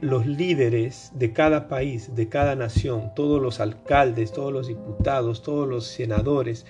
los 0.03 0.27
líderes 0.27 1.13
de 1.15 1.33
cada 1.33 1.69
país, 1.69 2.15
de 2.17 2.29
cada 2.29 2.57
nación, 2.57 3.13
todos 3.15 3.41
los 3.41 3.61
alcaldes, 3.61 4.33
todos 4.33 4.53
los 4.53 4.67
diputados, 4.67 5.45
todos 5.45 5.69
los 5.69 5.87
senadores, 5.87 6.67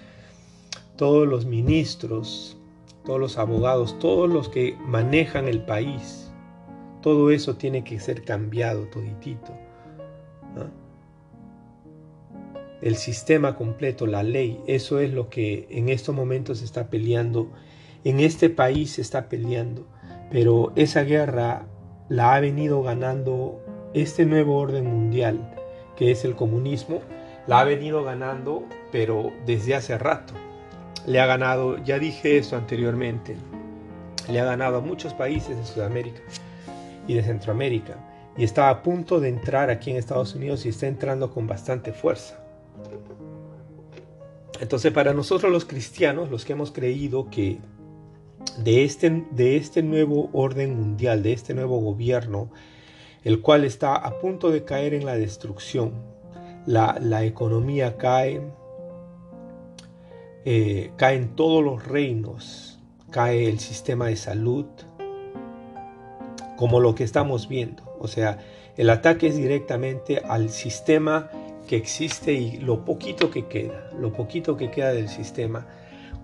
todos 0.96 1.26
los 1.26 1.46
ministros, 1.46 2.58
todos 3.06 3.18
los 3.18 3.38
abogados, 3.38 3.98
todos 3.98 4.28
los 4.28 4.50
que 4.50 4.76
manejan 4.84 5.48
el 5.48 5.64
país, 5.64 6.30
todo 7.00 7.30
eso 7.30 7.56
tiene 7.56 7.82
que 7.84 7.98
ser 7.98 8.22
cambiado 8.22 8.84
toditito. 8.88 9.52
El 12.82 12.96
sistema 12.96 13.56
completo, 13.56 14.06
la 14.06 14.22
ley, 14.22 14.60
eso 14.66 15.00
es 15.00 15.10
lo 15.10 15.30
que 15.30 15.68
en 15.70 15.88
estos 15.88 16.14
momentos 16.14 16.58
se 16.58 16.66
está 16.66 16.90
peleando, 16.90 17.50
en 18.04 18.20
este 18.20 18.50
país 18.50 18.90
se 18.90 19.00
está 19.00 19.30
peleando, 19.30 19.86
pero 20.30 20.72
esa 20.76 21.04
guerra 21.04 21.66
la 22.08 22.34
ha 22.34 22.40
venido 22.40 22.82
ganando 22.82 23.60
este 23.94 24.26
nuevo 24.26 24.58
orden 24.58 24.86
mundial, 24.86 25.38
que 25.96 26.10
es 26.10 26.24
el 26.24 26.34
comunismo, 26.34 27.00
la 27.46 27.60
ha 27.60 27.64
venido 27.64 28.04
ganando, 28.04 28.64
pero 28.90 29.32
desde 29.46 29.74
hace 29.74 29.98
rato. 29.98 30.34
Le 31.06 31.20
ha 31.20 31.26
ganado, 31.26 31.78
ya 31.78 31.98
dije 31.98 32.38
esto 32.38 32.56
anteriormente, 32.56 33.36
le 34.30 34.40
ha 34.40 34.44
ganado 34.44 34.78
a 34.78 34.80
muchos 34.80 35.14
países 35.14 35.56
de 35.56 35.64
Sudamérica 35.64 36.20
y 37.08 37.14
de 37.14 37.22
Centroamérica, 37.22 37.96
y 38.36 38.44
está 38.44 38.70
a 38.70 38.82
punto 38.82 39.20
de 39.20 39.28
entrar 39.28 39.70
aquí 39.70 39.90
en 39.90 39.96
Estados 39.96 40.34
Unidos 40.34 40.64
y 40.64 40.68
está 40.68 40.86
entrando 40.86 41.30
con 41.30 41.46
bastante 41.46 41.92
fuerza. 41.92 42.38
Entonces 44.60 44.92
para 44.92 45.12
nosotros 45.12 45.50
los 45.50 45.64
cristianos, 45.64 46.30
los 46.30 46.44
que 46.44 46.52
hemos 46.52 46.70
creído 46.70 47.28
que 47.30 47.58
de 48.58 48.84
este, 48.84 49.24
de 49.30 49.56
este 49.56 49.82
nuevo 49.82 50.30
orden 50.32 50.76
mundial, 50.76 51.22
de 51.22 51.32
este 51.32 51.54
nuevo 51.54 51.78
gobierno, 51.78 52.50
el 53.24 53.40
cual 53.40 53.64
está 53.64 53.94
a 53.94 54.18
punto 54.18 54.50
de 54.50 54.64
caer 54.64 54.94
en 54.94 55.06
la 55.06 55.16
destrucción. 55.16 55.92
La, 56.66 57.24
economía 57.24 57.96
cae, 57.96 58.40
eh, 60.44 60.92
caen 60.96 61.34
todos 61.34 61.64
los 61.64 61.84
reinos, 61.86 62.78
cae 63.10 63.48
el 63.48 63.58
sistema 63.58 64.06
de 64.06 64.16
salud, 64.16 64.66
como 66.56 66.80
lo 66.80 66.94
que 66.94 67.04
estamos 67.04 67.48
viendo. 67.48 67.82
O 67.98 68.06
sea, 68.06 68.38
el 68.76 68.90
ataque 68.90 69.28
es 69.28 69.36
directamente 69.36 70.22
al 70.24 70.50
sistema 70.50 71.30
que 71.66 71.76
existe 71.76 72.32
y 72.32 72.58
lo 72.58 72.84
poquito 72.84 73.30
que 73.30 73.46
queda, 73.46 73.90
lo 73.98 74.12
poquito 74.12 74.56
que 74.56 74.70
queda 74.70 74.92
del 74.92 75.08
sistema 75.08 75.66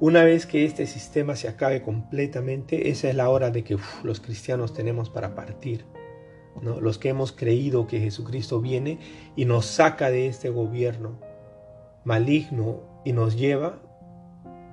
una 0.00 0.22
vez 0.22 0.46
que 0.46 0.64
este 0.64 0.86
sistema 0.86 1.34
se 1.34 1.48
acabe 1.48 1.82
completamente, 1.82 2.90
esa 2.90 3.08
es 3.08 3.14
la 3.14 3.28
hora 3.30 3.50
de 3.50 3.64
que 3.64 3.76
los 4.02 4.20
cristianos 4.20 4.72
tenemos 4.72 5.10
para 5.10 5.34
partir. 5.34 5.84
Los 6.62 6.98
que 6.98 7.08
hemos 7.08 7.32
creído 7.32 7.86
que 7.86 8.00
Jesucristo 8.00 8.60
viene 8.60 8.98
y 9.36 9.44
nos 9.44 9.66
saca 9.66 10.10
de 10.10 10.26
este 10.26 10.50
gobierno 10.50 11.18
maligno 12.04 12.80
y 13.04 13.12
nos 13.12 13.36
lleva 13.36 13.80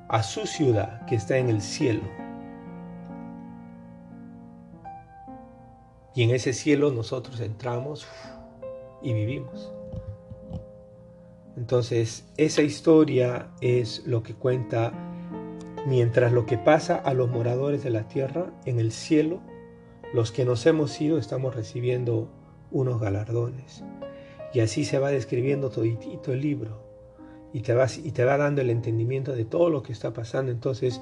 a 0.10 0.24
su 0.24 0.48
ciudad 0.48 1.06
que 1.06 1.16
está 1.16 1.38
en 1.38 1.50
el 1.50 1.62
cielo. 1.62 2.02
Y 6.16 6.24
en 6.24 6.32
ese 6.32 6.54
cielo 6.54 6.92
nosotros 6.92 7.40
entramos 7.40 8.08
y 9.02 9.14
vivimos. 9.14 9.74
Entonces, 11.58 12.26
esa 12.38 12.62
historia 12.62 13.52
es 13.62 14.06
lo 14.06 14.24
que 14.24 14.34
cuenta 14.34 14.94
mientras 15.86 16.34
lo 16.34 16.46
que 16.46 16.58
pasa 16.58 16.96
a 16.96 17.14
los 17.14 17.30
moradores 17.30 17.84
de 17.84 17.92
la 17.92 18.08
tierra 18.08 18.52
en 18.66 18.80
el 18.80 18.92
cielo, 18.92 19.42
los 20.14 20.32
que 20.32 20.46
nos 20.46 20.66
hemos 20.66 21.00
ido 21.00 21.18
estamos 21.18 21.56
recibiendo 21.56 22.30
unos 22.72 23.00
galardones. 23.00 23.84
Y 24.54 24.62
así 24.62 24.86
se 24.86 25.00
va 25.00 25.12
describiendo 25.12 25.70
toditito 25.70 26.34
el 26.34 26.42
libro 26.42 26.84
y 27.54 27.62
te, 27.62 27.74
va, 27.74 27.88
y 28.04 28.12
te 28.12 28.24
va 28.24 28.38
dando 28.38 28.62
el 28.62 28.70
entendimiento 28.70 29.34
de 29.34 29.46
todo 29.46 29.70
lo 29.70 29.84
que 29.84 29.92
está 29.92 30.14
pasando. 30.14 30.52
Entonces 30.52 31.02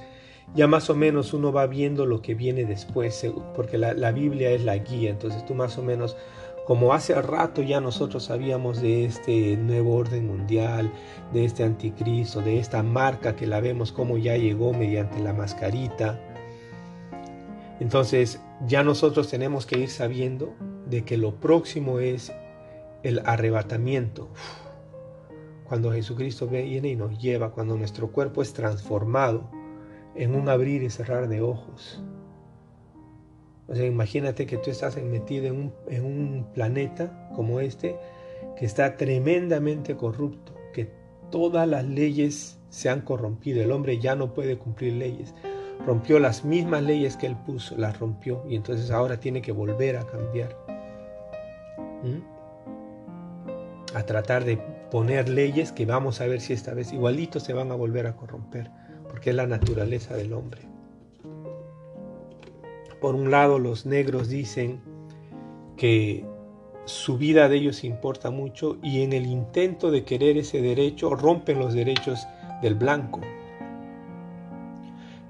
ya 0.56 0.68
más 0.68 0.90
o 0.90 0.96
menos 0.96 1.34
uno 1.34 1.52
va 1.52 1.68
viendo 1.68 2.06
lo 2.06 2.22
que 2.22 2.36
viene 2.36 2.66
después, 2.66 3.26
porque 3.56 3.78
la, 3.78 3.94
la 3.94 4.12
Biblia 4.12 4.52
es 4.52 4.64
la 4.64 4.78
guía. 4.78 5.10
Entonces 5.10 5.46
tú 5.46 5.56
más 5.56 5.78
o 5.78 5.84
menos 5.84 6.18
como 6.66 6.94
hace 6.94 7.20
rato 7.22 7.62
ya 7.62 7.82
nosotros 7.82 8.24
sabíamos 8.24 8.82
de 8.82 9.06
este 9.06 9.58
nuevo 9.58 9.96
orden 9.96 10.28
mundial, 10.28 10.92
de 11.34 11.46
este 11.46 11.64
anticristo, 11.64 12.42
de 12.42 12.60
esta 12.60 12.84
marca 12.84 13.36
que 13.36 13.48
la 13.48 13.60
vemos 13.60 13.92
como 13.92 14.18
ya 14.18 14.38
llegó 14.38 14.74
mediante 14.74 15.20
la 15.20 15.34
mascarita. 15.34 16.20
Entonces 17.80 18.40
ya 18.66 18.84
nosotros 18.84 19.30
tenemos 19.30 19.66
que 19.66 19.78
ir 19.78 19.90
sabiendo 19.90 20.54
de 20.86 21.04
que 21.04 21.18
lo 21.18 21.36
próximo 21.36 22.00
es 22.00 22.32
el 23.04 23.22
arrebatamiento. 23.26 24.30
Cuando 25.66 25.92
Jesucristo 25.92 26.48
viene 26.48 26.90
y 26.90 26.96
nos 26.96 27.18
lleva, 27.18 27.52
cuando 27.52 27.76
nuestro 27.76 28.12
cuerpo 28.12 28.42
es 28.42 28.54
transformado 28.54 29.50
en 30.16 30.36
un 30.36 30.48
abrir 30.48 30.84
y 30.84 30.90
cerrar 30.90 31.28
de 31.28 31.42
ojos. 31.42 32.02
O 33.68 33.76
sea, 33.76 33.86
imagínate 33.86 34.46
que 34.46 34.58
tú 34.58 34.70
estás 34.72 35.02
metido 35.02 35.48
en 35.48 35.54
un, 35.54 35.74
en 35.88 36.06
un 36.06 36.48
planeta 36.54 37.30
como 37.36 37.60
este 37.60 37.96
que 38.58 38.66
está 38.66 38.98
tremendamente 38.98 39.96
corrupto, 39.96 40.54
que 40.74 40.90
todas 41.32 41.68
las 41.68 41.86
leyes 41.86 42.60
se 42.70 42.90
han 42.90 43.02
corrompido, 43.02 43.64
el 43.64 43.72
hombre 43.72 44.00
ya 44.00 44.16
no 44.16 44.34
puede 44.34 44.58
cumplir 44.58 44.94
leyes, 44.94 45.34
rompió 45.86 46.20
las 46.20 46.44
mismas 46.44 46.84
leyes 46.84 47.18
que 47.18 47.28
él 47.28 47.36
puso, 47.36 47.78
las 47.78 48.00
rompió 48.00 48.44
y 48.48 48.56
entonces 48.56 48.92
ahora 48.92 49.20
tiene 49.20 49.42
que 49.42 49.52
volver 49.52 49.98
a 49.98 50.06
cambiar, 50.06 50.58
a 53.96 54.04
tratar 54.04 54.44
de 54.44 54.58
poner 54.92 55.30
leyes 55.30 55.72
que 55.72 55.86
vamos 55.86 56.22
a 56.22 56.28
ver 56.28 56.42
si 56.42 56.54
esta 56.54 56.74
vez 56.74 56.94
igualito 56.94 57.40
se 57.40 57.54
van 57.54 57.72
a 57.72 57.76
volver 57.76 58.08
a 58.08 58.16
corromper, 58.16 58.70
porque 59.10 59.30
es 59.32 59.36
la 59.36 59.48
naturaleza 59.48 60.16
del 60.16 60.34
hombre. 60.34 60.73
Por 63.04 63.16
un 63.16 63.32
lado, 63.32 63.60
los 63.60 63.86
negros 63.86 64.30
dicen 64.30 64.80
que 65.76 66.24
su 66.86 67.18
vida 67.18 67.50
de 67.50 67.58
ellos 67.58 67.84
importa 67.84 68.32
mucho 68.32 68.78
y 68.82 69.02
en 69.02 69.12
el 69.12 69.26
intento 69.26 69.92
de 69.92 70.06
querer 70.06 70.38
ese 70.38 70.62
derecho 70.62 71.14
rompen 71.14 71.60
los 71.60 71.74
derechos 71.74 72.26
del 72.62 72.76
blanco. 72.76 73.20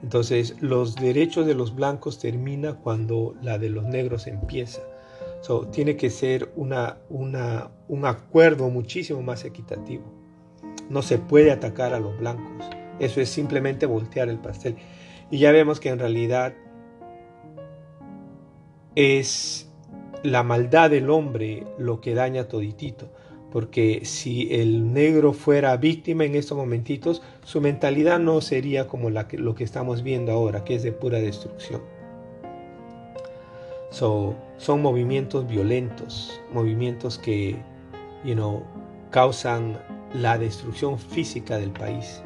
Entonces 0.04 0.56
los 0.62 0.94
derechos 0.94 1.48
de 1.48 1.56
los 1.56 1.74
blancos 1.74 2.20
termina 2.20 2.76
cuando 2.76 3.34
la 3.42 3.58
de 3.58 3.72
los 3.72 3.86
negros 3.86 4.28
empieza. 4.28 4.84
So, 5.42 5.66
tiene 5.66 5.98
que 5.98 6.12
ser 6.12 6.54
una, 6.56 7.00
un 7.10 8.06
acuerdo 8.06 8.70
muchísimo 8.70 9.24
más 9.24 9.46
equitativo. 9.46 10.04
No 10.92 11.02
se 11.02 11.18
puede 11.18 11.50
atacar 11.50 11.96
a 11.96 12.00
los 12.00 12.16
blancos. 12.20 12.68
Eso 13.00 13.20
es 13.20 13.30
simplemente 13.30 13.88
voltear 13.88 14.30
el 14.30 14.38
pastel. 14.38 14.76
Y 15.32 15.40
ya 15.40 15.52
vemos 15.52 15.80
que 15.80 15.90
en 15.90 15.98
realidad 15.98 16.54
es 18.96 19.70
la 20.24 20.44
maldad 20.44 20.90
del 20.90 21.10
hombre 21.10 21.66
lo 21.78 22.02
que 22.02 22.14
daña 22.14 22.48
toditito. 22.48 23.10
Porque 23.52 24.02
si 24.04 24.52
el 24.54 24.94
negro 24.94 25.32
fuera 25.32 25.78
víctima 25.78 26.26
en 26.26 26.34
estos 26.36 26.58
momentitos, 26.58 27.22
su 27.44 27.62
mentalidad 27.62 28.20
no 28.20 28.42
sería 28.42 28.88
como 28.88 29.12
la 29.12 29.28
que, 29.28 29.38
lo 29.38 29.54
que 29.54 29.64
estamos 29.64 30.02
viendo 30.02 30.32
ahora, 30.32 30.64
que 30.64 30.76
es 30.76 30.84
de 30.84 30.92
pura 30.92 31.20
destrucción 31.20 31.82
son 33.94 34.82
movimientos 34.82 35.48
violentos, 35.48 36.42
movimientos 36.52 37.20
que 37.20 37.56
you 38.24 38.34
know, 38.34 38.64
causan 39.12 39.80
la 40.16 40.38
destrucción 40.38 40.98
física 40.98 41.58
del 41.58 41.72
país. 41.72 42.22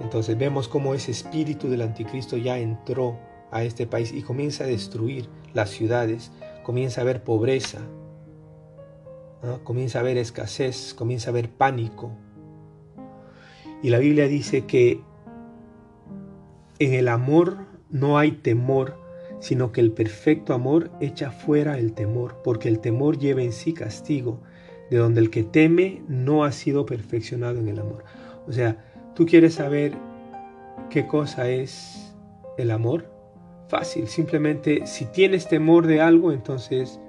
Entonces 0.00 0.36
vemos 0.36 0.68
cómo 0.68 0.94
ese 0.94 1.12
espíritu 1.12 1.68
del 1.68 1.82
anticristo 1.82 2.36
ya 2.36 2.58
entró 2.58 3.16
a 3.52 3.62
este 3.62 3.86
país 3.86 4.12
y 4.12 4.22
comienza 4.22 4.64
a 4.64 4.66
destruir 4.66 5.28
las 5.54 5.70
ciudades, 5.70 6.32
comienza 6.64 7.00
a 7.00 7.04
haber 7.04 7.22
pobreza, 7.22 7.78
comienza 9.62 9.98
a 9.98 10.00
haber 10.00 10.16
escasez, 10.16 10.94
comienza 10.94 11.30
a 11.30 11.32
haber 11.32 11.50
pánico. 11.50 12.12
Y 13.82 13.90
la 13.90 13.98
Biblia 13.98 14.26
dice 14.26 14.66
que 14.66 15.00
en 16.78 16.94
el 16.94 17.08
amor 17.08 17.58
no 17.90 18.18
hay 18.18 18.32
temor, 18.32 18.96
sino 19.40 19.72
que 19.72 19.80
el 19.80 19.92
perfecto 19.92 20.54
amor 20.54 20.90
echa 21.00 21.30
fuera 21.30 21.78
el 21.78 21.92
temor, 21.92 22.40
porque 22.42 22.68
el 22.68 22.78
temor 22.78 23.18
lleva 23.18 23.42
en 23.42 23.52
sí 23.52 23.74
castigo, 23.74 24.40
de 24.90 24.98
donde 24.98 25.20
el 25.20 25.30
que 25.30 25.42
teme 25.42 26.02
no 26.08 26.44
ha 26.44 26.52
sido 26.52 26.86
perfeccionado 26.86 27.58
en 27.58 27.68
el 27.68 27.80
amor. 27.80 28.04
O 28.46 28.52
sea, 28.52 28.84
tú 29.14 29.26
quieres 29.26 29.54
saber 29.54 29.94
qué 30.90 31.06
cosa 31.06 31.48
es 31.48 32.14
el 32.56 32.70
amor. 32.70 33.11
Fácil, 33.72 34.06
simplemente 34.06 34.86
si 34.86 35.06
tienes 35.06 35.48
temor 35.48 35.86
de 35.86 36.02
algo, 36.02 36.30
entonces 36.30 37.00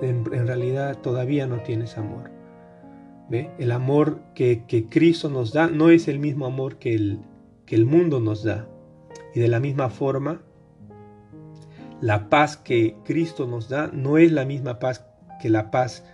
en, 0.00 0.24
realidad 0.24 0.98
todavía 0.98 1.48
no 1.48 1.56
tienes 1.62 1.98
amor. 1.98 2.30
¿Ve? 3.28 3.50
El 3.58 3.72
amor 3.72 4.20
que, 4.32 4.62
que, 4.68 4.86
Cristo 4.86 5.28
nos 5.30 5.52
da 5.52 5.66
no 5.66 5.90
es 5.90 6.06
el 6.06 6.20
mismo 6.20 6.46
amor 6.46 6.76
que 6.78 6.94
el, 6.94 7.18
que 7.66 7.74
el 7.74 7.86
mundo 7.86 8.20
nos 8.20 8.44
da. 8.44 8.68
Y 9.34 9.40
de 9.40 9.48
la 9.48 9.58
misma 9.58 9.90
forma, 9.90 10.42
la 12.00 12.28
paz 12.28 12.56
que 12.56 12.94
Cristo 13.04 13.48
nos 13.48 13.68
da 13.68 13.90
no 13.92 14.16
es 14.16 14.30
la 14.30 14.44
misma 14.44 14.78
paz 14.78 15.04
que 15.42 15.50
la 15.50 15.72
paz 15.72 16.04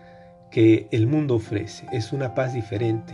que 0.51 0.89
el 0.91 1.07
mundo 1.07 1.35
ofrece. 1.35 1.87
Es 1.93 2.15
una 2.15 2.35
paz 2.35 2.55
diferente. 2.55 3.13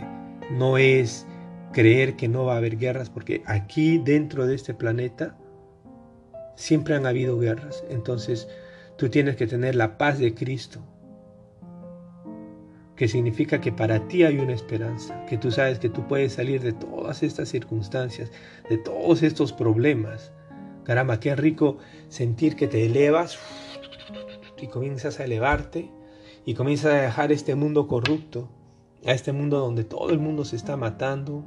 No 0.49 0.77
es 0.77 1.27
creer 1.73 2.15
que 2.15 2.29
no 2.29 2.45
va 2.45 2.53
a 2.53 2.57
haber 2.59 2.77
guerras, 2.77 3.09
porque 3.09 3.43
aquí 3.47 3.97
dentro 3.97 4.47
de 4.47 4.55
este 4.55 4.73
planeta 4.73 5.35
siempre 6.59 6.95
han 6.95 7.05
habido 7.05 7.39
guerras. 7.39 7.83
Entonces 7.89 8.47
tú 8.97 9.09
tienes 9.09 9.37
que 9.37 9.47
tener 9.47 9.75
la 9.75 9.97
paz 9.97 10.19
de 10.19 10.33
Cristo, 10.35 10.81
que 12.95 13.07
significa 13.07 13.61
que 13.61 13.71
para 13.71 14.07
ti 14.09 14.23
hay 14.23 14.39
una 14.39 14.53
esperanza, 14.53 15.25
que 15.25 15.37
tú 15.37 15.51
sabes 15.51 15.79
que 15.79 15.89
tú 15.89 16.05
puedes 16.07 16.33
salir 16.33 16.61
de 16.61 16.73
todas 16.73 17.23
estas 17.23 17.47
circunstancias, 17.47 18.29
de 18.69 18.77
todos 18.77 19.23
estos 19.23 19.53
problemas, 19.53 20.33
Caramba, 20.89 21.19
qué 21.19 21.35
rico 21.35 21.77
sentir 22.07 22.55
que 22.55 22.67
te 22.67 22.83
elevas 22.83 23.37
y 24.59 24.65
comienzas 24.65 25.19
a 25.19 25.25
elevarte 25.25 25.91
y 26.45 26.55
comienzas 26.55 26.93
a 26.93 27.01
dejar 27.01 27.31
este 27.31 27.53
mundo 27.53 27.87
corrupto, 27.87 28.49
a 29.05 29.11
este 29.11 29.31
mundo 29.31 29.59
donde 29.59 29.83
todo 29.83 30.09
el 30.09 30.17
mundo 30.17 30.45
se 30.45 30.55
está 30.55 30.77
matando, 30.77 31.43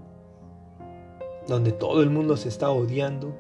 donde 1.49 1.73
todo 1.73 2.05
el 2.05 2.11
mundo 2.11 2.37
se 2.37 2.49
está 2.49 2.71
odiando, 2.71 3.37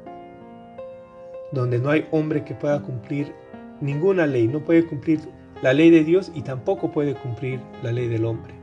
donde 1.53 1.79
no 1.79 1.91
hay 1.91 2.07
hombre 2.11 2.45
que 2.45 2.55
pueda 2.55 2.83
cumplir 2.83 3.33
ninguna 3.81 4.27
ley, 4.27 4.49
no 4.49 4.61
puede 4.61 4.87
cumplir 4.87 5.21
la 5.63 5.73
ley 5.73 5.91
de 5.91 6.03
Dios 6.05 6.33
y 6.35 6.43
tampoco 6.43 6.91
puede 6.91 7.15
cumplir 7.15 7.61
la 7.83 7.93
ley 7.93 8.09
del 8.09 8.25
hombre. 8.25 8.55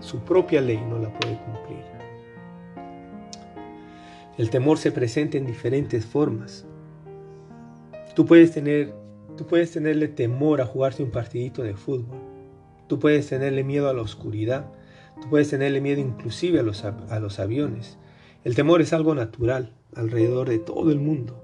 Su 0.00 0.20
propia 0.20 0.60
ley 0.60 0.80
no 0.88 0.98
la 0.98 1.12
puede 1.12 1.38
cumplir. 1.38 1.90
El 4.40 4.48
temor 4.48 4.78
se 4.78 4.90
presenta 4.90 5.36
en 5.36 5.44
diferentes 5.44 6.06
formas. 6.06 6.64
Tú 8.14 8.24
puedes, 8.24 8.52
tener, 8.52 8.94
tú 9.36 9.46
puedes 9.46 9.70
tenerle 9.70 10.08
temor 10.08 10.62
a 10.62 10.66
jugarse 10.66 11.02
un 11.02 11.10
partidito 11.10 11.62
de 11.62 11.74
fútbol. 11.74 12.18
Tú 12.86 12.98
puedes 12.98 13.28
tenerle 13.28 13.64
miedo 13.64 13.90
a 13.90 13.92
la 13.92 14.00
oscuridad. 14.00 14.64
Tú 15.20 15.28
puedes 15.28 15.50
tenerle 15.50 15.82
miedo 15.82 16.00
inclusive 16.00 16.58
a 16.58 16.62
los, 16.62 16.84
a 16.84 17.20
los 17.20 17.38
aviones. 17.38 17.98
El 18.42 18.54
temor 18.54 18.80
es 18.80 18.94
algo 18.94 19.14
natural 19.14 19.74
alrededor 19.94 20.48
de 20.48 20.58
todo 20.58 20.90
el 20.90 21.00
mundo. 21.00 21.39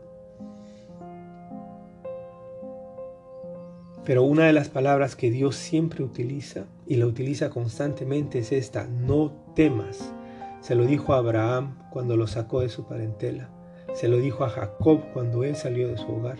Pero 4.06 4.22
una 4.22 4.44
de 4.44 4.52
las 4.52 4.68
palabras 4.68 5.16
que 5.16 5.32
Dios 5.32 5.56
siempre 5.56 6.04
utiliza 6.04 6.66
y 6.86 6.94
la 6.94 7.06
utiliza 7.06 7.50
constantemente 7.50 8.38
es 8.38 8.52
esta, 8.52 8.86
no 8.86 9.32
temas. 9.56 10.14
Se 10.60 10.76
lo 10.76 10.86
dijo 10.86 11.12
a 11.12 11.18
Abraham 11.18 11.76
cuando 11.90 12.16
lo 12.16 12.28
sacó 12.28 12.60
de 12.60 12.68
su 12.68 12.86
parentela. 12.86 13.50
Se 13.94 14.06
lo 14.06 14.18
dijo 14.18 14.44
a 14.44 14.48
Jacob 14.48 15.00
cuando 15.12 15.42
él 15.42 15.56
salió 15.56 15.88
de 15.88 15.98
su 15.98 16.06
hogar. 16.06 16.38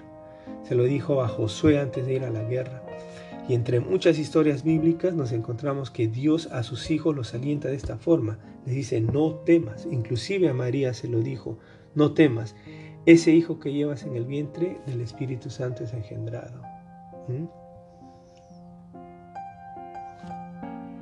Se 0.63 0.77
lo 0.77 0.85
dijo 0.85 1.23
a 1.23 1.29
Josué 1.29 1.81
antes 1.81 2.07
de 2.07 2.15
ir 2.15 2.25
a 2.25 2.31
la 2.31 2.45
guerra. 2.45 2.85
Y 3.49 3.55
entre 3.55 3.81
muchas 3.81 4.17
historias 4.21 4.63
bíblicas 4.63 5.15
nos 5.15 5.33
encontramos 5.33 5.91
que 5.91 6.07
Dios 6.07 6.49
a 6.53 6.63
sus 6.63 6.93
hijos 6.93 7.17
los 7.17 7.35
alienta 7.35 7.67
de 7.67 7.77
esta 7.77 7.97
forma. 7.97 8.39
Les 8.65 8.77
dice, 8.77 9.01
no 9.01 9.35
temas. 9.45 9.89
Inclusive 9.91 10.49
a 10.49 10.55
María 10.55 10.95
se 10.95 11.09
lo 11.09 11.19
dijo, 11.19 11.59
no 11.97 12.15
temas. 12.15 12.55
Ese 13.07 13.33
hijo 13.33 13.59
que 13.59 13.73
llevas 13.73 14.05
en 14.05 14.15
el 14.15 14.25
vientre 14.25 14.79
del 14.87 15.01
Espíritu 15.01 15.51
Santo 15.51 15.83
es 15.83 15.93
engendrado. 15.93 16.76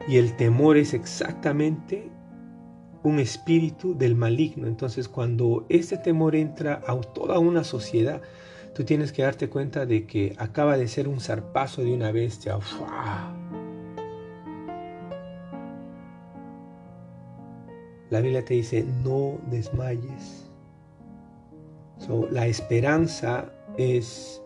Y 0.07 0.17
el 0.17 0.37
temor 0.37 0.77
es 0.77 0.95
exactamente 0.95 2.11
un 3.03 3.19
espíritu 3.21 3.97
del 3.97 4.17
maligno. 4.17 4.67
Entonces 4.67 5.09
cuando 5.09 5.67
ese 5.69 5.97
temor 5.99 6.35
entra 6.35 6.83
a 6.87 7.01
toda 7.01 7.39
una 7.39 7.63
sociedad, 7.65 8.21
tú 8.75 8.85
tienes 8.85 9.13
que 9.13 9.23
darte 9.23 9.49
cuenta 9.49 9.87
de 9.87 10.07
que 10.07 10.35
acaba 10.39 10.77
de 10.77 10.89
ser 10.89 11.07
un 11.07 11.21
zarpazo 11.21 11.83
de 11.83 11.95
una 11.95 12.11
bestia. 12.11 12.59
La 18.11 18.21
Biblia 18.21 18.45
te 18.45 18.55
dice, 18.55 18.85
no 19.03 19.39
desmayes. 19.51 20.49
la 22.31 22.47
esperanza 22.47 23.51
es, 23.77 24.43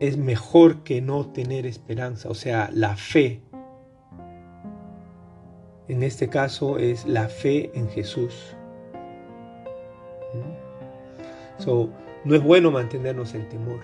es 0.00 0.16
mejor 0.16 0.82
que 0.82 1.00
no 1.00 1.26
tener 1.26 1.66
esperanza, 1.66 2.28
o 2.28 2.34
sea, 2.34 2.70
la 2.72 2.96
fe. 2.96 3.40
En 5.88 6.02
este 6.02 6.28
caso 6.28 6.78
es 6.78 7.06
la 7.06 7.28
fe 7.28 7.70
en 7.74 7.88
Jesús. 7.88 8.56
¿Mm? 10.34 11.62
So, 11.62 11.90
no 12.24 12.34
es 12.34 12.42
bueno 12.42 12.70
mantenernos 12.70 13.34
en 13.34 13.48
temor. 13.48 13.80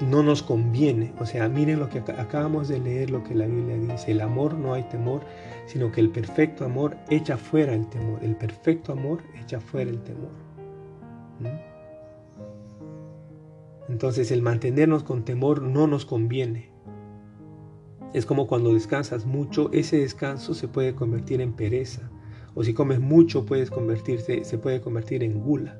No 0.00 0.22
nos 0.22 0.42
conviene. 0.42 1.12
O 1.20 1.26
sea, 1.26 1.48
miren 1.48 1.80
lo 1.80 1.88
que 1.88 1.98
acabamos 1.98 2.68
de 2.68 2.80
leer, 2.80 3.10
lo 3.10 3.22
que 3.24 3.34
la 3.34 3.46
Biblia 3.46 3.76
dice. 3.76 4.10
El 4.12 4.20
amor 4.20 4.54
no 4.54 4.74
hay 4.74 4.82
temor, 4.84 5.22
sino 5.66 5.90
que 5.90 6.00
el 6.00 6.10
perfecto 6.10 6.64
amor 6.64 6.96
echa 7.08 7.36
fuera 7.36 7.72
el 7.72 7.88
temor. 7.88 8.22
El 8.22 8.36
perfecto 8.36 8.92
amor 8.92 9.22
echa 9.40 9.60
fuera 9.60 9.90
el 9.90 10.02
temor. 10.02 10.30
¿Mm? 11.40 11.67
Entonces 13.88 14.30
el 14.30 14.42
mantenernos 14.42 15.02
con 15.02 15.24
temor 15.24 15.62
no 15.62 15.86
nos 15.86 16.04
conviene. 16.04 16.70
Es 18.14 18.26
como 18.26 18.46
cuando 18.46 18.72
descansas 18.72 19.26
mucho, 19.26 19.70
ese 19.72 19.98
descanso 19.98 20.54
se 20.54 20.68
puede 20.68 20.94
convertir 20.94 21.40
en 21.40 21.52
pereza. 21.52 22.10
O 22.54 22.64
si 22.64 22.74
comes 22.74 23.00
mucho 23.00 23.44
puedes 23.46 23.70
convertirse, 23.70 24.44
se 24.44 24.58
puede 24.58 24.80
convertir 24.80 25.22
en 25.22 25.40
gula. 25.40 25.78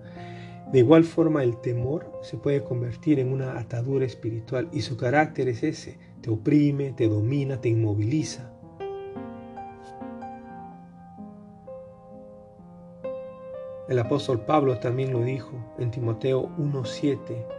De 0.73 0.81
igual 0.81 1.05
forma 1.05 1.43
el 1.43 1.57
temor 1.57 2.13
se 2.23 2.37
puede 2.37 2.63
convertir 2.63 3.19
en 3.19 3.33
una 3.33 3.59
atadura 3.59 4.05
espiritual 4.05 4.69
y 4.73 4.83
su 4.83 4.99
carácter 4.99 5.49
es 5.49 5.63
ese, 5.63 5.99
te 6.21 6.29
oprime, 6.29 6.93
te 6.93 7.09
domina, 7.09 7.61
te 7.61 7.71
inmoviliza. 7.71 8.53
El 13.89 13.99
apóstol 13.99 14.43
Pablo 14.45 14.79
también 14.79 15.15
lo 15.15 15.23
dijo 15.23 15.53
en 15.79 15.91
Timoteo 15.91 16.51
1.7. 16.59 17.58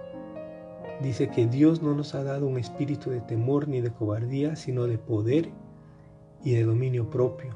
dice 1.01 1.29
que 1.29 1.47
Dios 1.47 1.81
no 1.81 1.93
nos 1.93 2.15
ha 2.15 2.23
dado 2.23 2.47
un 2.47 2.57
espíritu 2.57 3.09
de 3.09 3.21
temor 3.21 3.67
ni 3.67 3.81
de 3.81 3.91
cobardía, 3.91 4.55
sino 4.55 4.85
de 4.85 4.97
poder 4.97 5.49
y 6.43 6.53
de 6.53 6.63
dominio 6.63 7.09
propio. 7.09 7.55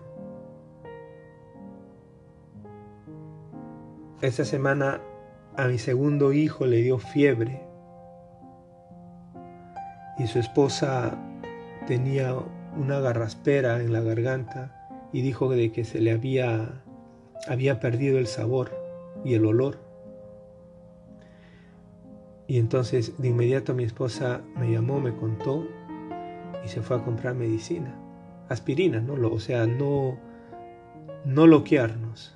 Esta 4.22 4.46
semana 4.46 5.02
a 5.58 5.68
mi 5.68 5.78
segundo 5.78 6.34
hijo 6.34 6.66
le 6.66 6.78
dio 6.78 6.98
fiebre 6.98 7.62
y 10.18 10.28
su 10.28 10.40
esposa 10.40 11.18
tenía 11.88 12.36
una 12.78 13.00
garraspera 13.00 13.82
en 13.82 13.92
la 13.92 14.02
garganta 14.02 14.88
y 15.12 15.22
dijo 15.22 15.50
de 15.50 15.72
que 15.72 15.84
se 15.84 16.00
le 16.00 16.12
había, 16.12 16.82
había 17.48 17.80
perdido 17.80 18.18
el 18.18 18.28
sabor 18.28 18.72
y 19.24 19.34
el 19.36 19.46
olor. 19.46 19.78
Y 22.48 22.60
entonces 22.60 23.14
de 23.18 23.30
inmediato 23.30 23.74
mi 23.74 23.84
esposa 23.84 24.42
me 24.58 24.72
llamó, 24.72 25.00
me 25.00 25.16
contó 25.16 25.68
y 26.64 26.68
se 26.68 26.82
fue 26.82 26.98
a 26.98 27.04
comprar 27.04 27.36
medicina, 27.36 27.96
aspirina, 28.50 29.00
¿no? 29.00 29.14
O 29.28 29.40
sea, 29.40 29.66
no, 29.66 30.18
no 31.26 31.48
loquearnos. 31.48 32.36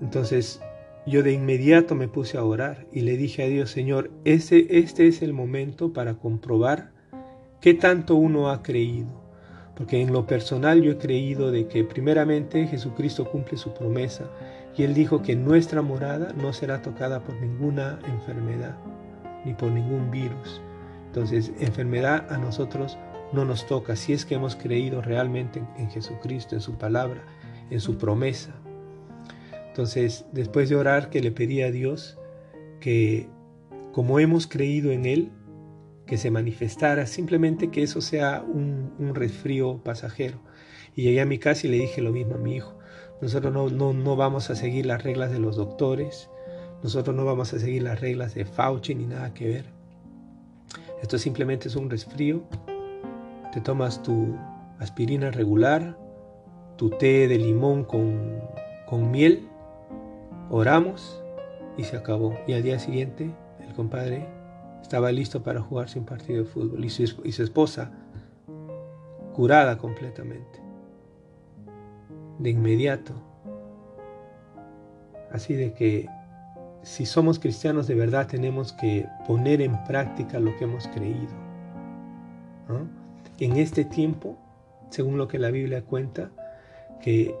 Entonces 0.00 0.60
yo 1.04 1.22
de 1.22 1.32
inmediato 1.32 1.94
me 1.94 2.08
puse 2.08 2.38
a 2.38 2.44
orar 2.44 2.86
y 2.92 3.00
le 3.00 3.16
dije 3.16 3.42
a 3.42 3.48
Dios, 3.48 3.70
Señor, 3.70 4.10
este, 4.24 4.78
este 4.78 5.08
es 5.08 5.22
el 5.22 5.32
momento 5.32 5.92
para 5.92 6.14
comprobar 6.14 6.92
qué 7.60 7.74
tanto 7.74 8.14
uno 8.14 8.50
ha 8.50 8.62
creído. 8.62 9.20
Porque 9.74 10.00
en 10.00 10.12
lo 10.12 10.26
personal 10.26 10.82
yo 10.82 10.92
he 10.92 10.98
creído 10.98 11.50
de 11.50 11.66
que 11.66 11.82
primeramente 11.82 12.66
Jesucristo 12.66 13.24
cumple 13.24 13.56
su 13.56 13.72
promesa 13.72 14.30
y 14.76 14.84
Él 14.84 14.94
dijo 14.94 15.22
que 15.22 15.34
nuestra 15.34 15.82
morada 15.82 16.32
no 16.34 16.52
será 16.52 16.82
tocada 16.82 17.20
por 17.20 17.34
ninguna 17.40 17.98
enfermedad 18.06 18.76
ni 19.44 19.54
por 19.54 19.70
ningún 19.70 20.10
virus. 20.10 20.60
Entonces, 21.06 21.52
enfermedad 21.60 22.32
a 22.32 22.38
nosotros 22.38 22.98
no 23.32 23.44
nos 23.44 23.66
toca 23.66 23.96
si 23.96 24.12
es 24.12 24.24
que 24.24 24.34
hemos 24.34 24.56
creído 24.56 25.02
realmente 25.02 25.62
en 25.76 25.90
Jesucristo, 25.90 26.54
en 26.54 26.60
su 26.60 26.76
palabra, 26.76 27.22
en 27.70 27.80
su 27.80 27.98
promesa. 27.98 28.54
Entonces, 29.68 30.26
después 30.32 30.68
de 30.68 30.76
orar, 30.76 31.10
que 31.10 31.20
le 31.20 31.32
pedí 31.32 31.62
a 31.62 31.70
Dios 31.70 32.18
que, 32.80 33.28
como 33.92 34.18
hemos 34.18 34.46
creído 34.46 34.90
en 34.90 35.06
Él, 35.06 35.32
que 36.06 36.18
se 36.18 36.30
manifestara, 36.30 37.06
simplemente 37.06 37.70
que 37.70 37.82
eso 37.82 38.00
sea 38.00 38.42
un, 38.42 38.92
un 38.98 39.14
resfrío 39.14 39.82
pasajero. 39.82 40.38
Y 40.94 41.02
llegué 41.02 41.22
a 41.22 41.26
mi 41.26 41.38
casa 41.38 41.66
y 41.66 41.70
le 41.70 41.78
dije 41.78 42.02
lo 42.02 42.12
mismo 42.12 42.34
a 42.34 42.38
mi 42.38 42.56
hijo. 42.56 42.78
Nosotros 43.22 43.52
no, 43.52 43.68
no, 43.70 43.92
no 43.92 44.16
vamos 44.16 44.50
a 44.50 44.56
seguir 44.56 44.84
las 44.84 45.02
reglas 45.04 45.30
de 45.30 45.38
los 45.38 45.56
doctores, 45.56 46.28
nosotros 46.82 47.14
no 47.14 47.24
vamos 47.24 47.52
a 47.54 47.58
seguir 47.58 47.82
las 47.82 48.00
reglas 48.00 48.34
de 48.34 48.44
Fauci 48.44 48.94
ni 48.94 49.06
nada 49.06 49.32
que 49.32 49.48
ver. 49.48 49.64
Esto 51.00 51.18
simplemente 51.18 51.68
es 51.68 51.76
un 51.76 51.88
resfrío. 51.88 52.42
Te 53.52 53.60
tomas 53.60 54.02
tu 54.02 54.36
aspirina 54.78 55.30
regular, 55.30 55.96
tu 56.76 56.90
té 56.90 57.28
de 57.28 57.38
limón 57.38 57.84
con, 57.84 58.40
con 58.86 59.10
miel 59.10 59.48
Oramos 60.50 61.22
y 61.78 61.84
se 61.84 61.96
acabó. 61.96 62.34
Y 62.46 62.52
al 62.52 62.62
día 62.62 62.78
siguiente 62.78 63.30
el 63.60 63.72
compadre 63.74 64.26
estaba 64.82 65.10
listo 65.12 65.42
para 65.42 65.60
jugarse 65.60 65.98
un 65.98 66.04
partido 66.04 66.44
de 66.44 66.48
fútbol 66.48 66.84
y 66.84 66.90
su, 66.90 67.02
y 67.24 67.32
su 67.32 67.42
esposa 67.42 67.90
curada 69.32 69.78
completamente. 69.78 70.60
De 72.38 72.50
inmediato. 72.50 73.14
Así 75.30 75.54
de 75.54 75.72
que 75.72 76.08
si 76.82 77.06
somos 77.06 77.38
cristianos 77.38 77.86
de 77.86 77.94
verdad 77.94 78.26
tenemos 78.26 78.72
que 78.72 79.06
poner 79.26 79.60
en 79.60 79.82
práctica 79.84 80.40
lo 80.40 80.56
que 80.56 80.64
hemos 80.64 80.88
creído. 80.88 81.42
En 83.38 83.56
este 83.56 83.84
tiempo, 83.84 84.36
según 84.90 85.18
lo 85.18 85.28
que 85.28 85.38
la 85.38 85.50
Biblia 85.50 85.82
cuenta, 85.82 86.30
que 87.00 87.34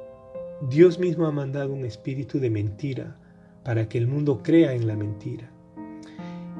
Dios 0.68 0.98
mismo 0.98 1.26
ha 1.26 1.32
mandado 1.32 1.72
un 1.72 1.84
espíritu 1.84 2.38
de 2.38 2.50
mentira 2.50 3.16
para 3.64 3.88
que 3.88 3.98
el 3.98 4.06
mundo 4.06 4.42
crea 4.42 4.72
en 4.72 4.86
la 4.86 4.96
mentira. 4.96 5.48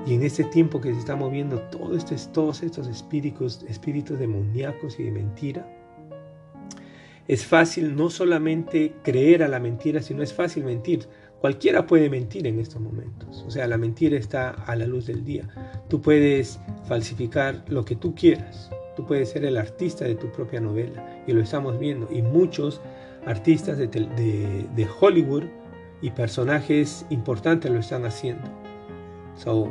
Y 0.07 0.15
en 0.15 0.23
este 0.23 0.45
tiempo 0.45 0.81
que 0.81 0.93
se 0.93 0.99
está 0.99 1.15
moviendo 1.15 1.63
este, 1.95 2.17
todos 2.33 2.63
estos 2.63 2.89
espíritus, 2.89 3.63
espíritus 3.69 4.19
demoníacos 4.19 4.99
y 4.99 5.05
de 5.05 5.11
mentira, 5.13 5.67
es 7.29 7.47
fácil 7.47 7.95
no 7.95 8.11
solamente 8.11 8.95
creer 9.05 9.43
a 9.45 9.49
la 9.49 9.61
mentira, 9.61 10.03
sino 10.03 10.23
es 10.23 10.33
fácil 10.33 10.65
mentir. 10.65 11.07
Cualquiera 11.43 11.89
puede 11.89 12.09
mentir 12.09 12.47
en 12.47 12.61
estos 12.61 12.81
momentos. 12.81 13.45
O 13.45 13.51
sea, 13.51 13.67
la 13.67 13.77
mentira 13.77 14.17
está 14.17 14.51
a 14.51 14.77
la 14.77 14.87
luz 14.87 15.07
del 15.07 15.25
día. 15.25 15.49
Tú 15.89 16.01
puedes 16.01 16.61
falsificar 16.85 17.65
lo 17.67 17.85
que 17.85 17.97
tú 17.97 18.15
quieras. 18.15 18.71
Tú 18.95 19.05
puedes 19.05 19.31
ser 19.31 19.45
el 19.45 19.57
artista 19.57 20.05
de 20.05 20.15
tu 20.15 20.31
propia 20.31 20.61
novela. 20.61 21.05
Y 21.27 21.33
lo 21.33 21.41
estamos 21.41 21.81
viendo. 21.81 22.09
Y 22.13 22.23
muchos 22.23 22.81
artistas 23.27 23.77
de, 23.77 24.89
Hollywood 25.01 25.43
y 26.01 26.11
personajes 26.13 27.05
importantes 27.11 27.73
lo 27.73 27.81
están 27.81 28.05
haciendo. 28.05 28.49
So, 29.35 29.69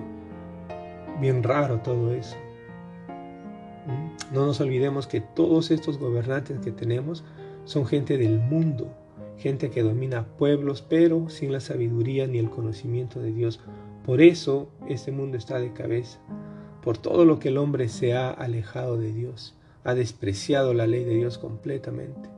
bien 1.22 1.42
raro 1.42 1.80
todo 1.80 2.14
eso. 2.14 2.36
¿Mm? 3.88 4.36
No 4.36 4.46
nos 4.46 4.60
olvidemos 4.60 5.08
que 5.08 5.22
todos 5.22 5.72
estos 5.72 5.98
gobernantes 5.98 6.60
que 6.60 6.74
tenemos 6.74 7.24
son 7.64 7.86
gente 7.86 8.18
del 8.18 8.40
mundo, 8.40 8.94
gente 9.42 9.72
que 9.72 9.82
domina 9.82 10.28
pueblos, 10.38 10.84
pero 10.88 11.28
sin 11.30 11.52
la 11.52 11.60
sabiduría 11.60 12.28
ni 12.28 12.38
el 12.38 12.52
conocimiento 12.52 13.20
de 13.20 13.34
Dios. 13.34 13.60
Por 14.06 14.22
eso 14.22 14.70
este 14.88 15.12
mundo 15.12 15.36
está 15.36 15.60
de 15.60 15.74
cabeza, 15.74 16.20
por 16.84 16.98
todo 16.98 17.26
lo 17.26 17.40
que 17.40 17.50
el 17.50 17.58
hombre 17.58 17.90
se 17.90 18.14
ha 18.14 18.30
alejado 18.30 18.98
de 18.98 19.12
Dios, 19.12 19.58
ha 19.84 19.96
despreciado 19.96 20.74
la 20.76 20.86
ley 20.86 21.04
de 21.04 21.16
Dios 21.16 21.40
completamente. 21.40 22.30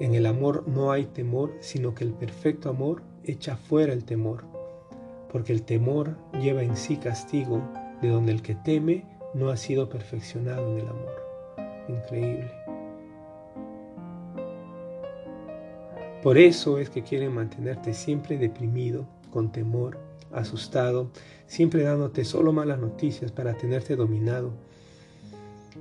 En 0.00 0.16
el 0.16 0.26
amor 0.26 0.64
no 0.66 0.90
hay 0.90 1.04
temor, 1.06 1.52
sino 1.60 1.94
que 1.94 2.02
el 2.02 2.12
perfecto 2.12 2.68
amor 2.68 3.02
echa 3.22 3.56
fuera 3.56 3.92
el 3.92 4.04
temor, 4.04 4.44
porque 5.30 5.52
el 5.52 5.62
temor 5.62 6.16
lleva 6.40 6.64
en 6.64 6.76
sí 6.76 6.96
castigo, 6.96 7.62
de 8.02 8.08
donde 8.08 8.32
el 8.32 8.42
que 8.42 8.56
teme 8.56 9.06
no 9.32 9.50
ha 9.50 9.56
sido 9.56 9.88
perfeccionado 9.88 10.72
en 10.72 10.80
el 10.80 10.88
amor. 10.88 11.14
Increíble. 11.88 12.63
Por 16.24 16.38
eso 16.38 16.78
es 16.78 16.88
que 16.88 17.02
quieren 17.02 17.34
mantenerte 17.34 17.92
siempre 17.92 18.38
deprimido, 18.38 19.06
con 19.30 19.52
temor, 19.52 19.98
asustado, 20.32 21.10
siempre 21.46 21.82
dándote 21.82 22.24
solo 22.24 22.50
malas 22.50 22.78
noticias 22.78 23.30
para 23.30 23.58
tenerte 23.58 23.94
dominado. 23.94 24.54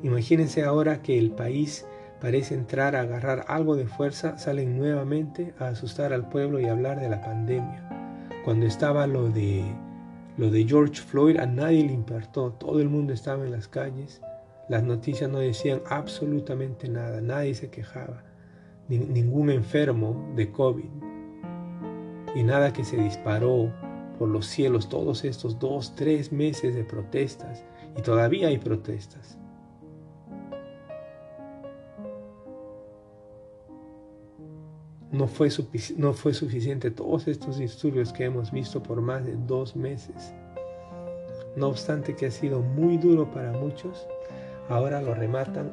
Imagínense 0.04 0.66
ahora 0.66 1.02
que 1.02 1.18
el 1.18 1.32
país 1.32 1.86
parece 2.20 2.56
entrar 2.56 2.94
a 2.98 3.04
agarrar 3.04 3.46
algo 3.48 3.78
de 3.78 3.88
fuerza, 3.88 4.38
salen 4.38 4.78
nuevamente 4.78 5.54
a 5.60 5.68
asustar 5.68 6.12
al 6.12 6.28
pueblo 6.28 6.60
y 6.60 6.66
hablar 6.66 7.00
de 7.00 7.08
la 7.08 7.22
pandemia. 7.22 8.28
Cuando 8.44 8.66
estaba 8.66 9.08
lo 9.08 9.30
de, 9.30 9.64
lo 10.38 10.52
de 10.52 10.66
George 10.66 11.02
Floyd, 11.02 11.38
a 11.38 11.46
nadie 11.46 11.86
le 11.86 11.94
importó, 11.94 12.52
todo 12.52 12.82
el 12.82 12.90
mundo 12.90 13.14
estaba 13.14 13.46
en 13.46 13.52
las 13.54 13.70
calles, 13.70 14.22
las 14.68 14.84
noticias 14.84 15.30
no 15.30 15.40
decían 15.40 15.82
absolutamente 15.90 16.90
nada, 16.90 17.22
nadie 17.22 17.56
se 17.56 17.70
quejaba, 17.70 18.24
ningún 18.88 19.50
enfermo 19.50 20.32
de 20.36 20.52
COVID, 20.52 20.90
y 22.36 22.44
nada 22.44 22.74
que 22.74 22.84
se 22.84 22.98
disparó 22.98 23.72
por 24.18 24.30
los 24.30 24.46
cielos 24.46 24.90
todos 24.90 25.24
estos 25.24 25.60
dos, 25.60 25.96
tres 25.96 26.32
meses 26.32 26.76
de 26.76 26.84
protestas, 26.84 27.64
y 27.98 28.02
todavía 28.02 28.48
hay 28.48 28.58
protestas. 28.58 29.38
no 35.14 35.28
fue, 35.28 35.50
no 35.96 36.14
fue 36.14 36.34
suficiente 36.34 36.90
todos 36.90 37.28
estos 37.28 37.60
disturbios 37.60 38.12
que 38.12 38.26
hemos 38.26 38.52
visto 38.52 38.82
por 38.82 39.00
más 39.00 39.24
de 39.26 39.36
dos 39.36 39.76
meses. 39.76 40.34
No 41.56 41.68
obstante 41.68 42.16
que 42.16 42.26
ha 42.26 42.32
sido 42.32 42.62
muy 42.62 42.98
duro 42.98 43.30
para 43.32 43.52
muchos, 43.52 44.08
ahora 44.70 45.02
lo 45.02 45.14
rematan, 45.14 45.72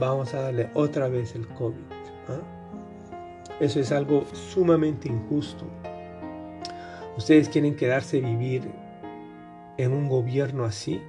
vamos 0.00 0.32
a 0.32 0.40
darle 0.40 0.70
otra 0.72 1.08
vez 1.08 1.34
el 1.34 1.46
COVID. 1.48 1.91
¿Ah? 2.28 2.40
Eso 3.60 3.80
es 3.80 3.92
algo 3.92 4.24
sumamente 4.32 5.08
injusto. 5.08 5.64
¿Ustedes 7.16 7.48
quieren 7.48 7.76
quedarse 7.76 8.20
vivir 8.20 8.70
en 9.76 9.92
un 9.92 10.08
gobierno 10.08 10.64
así? 10.64 11.00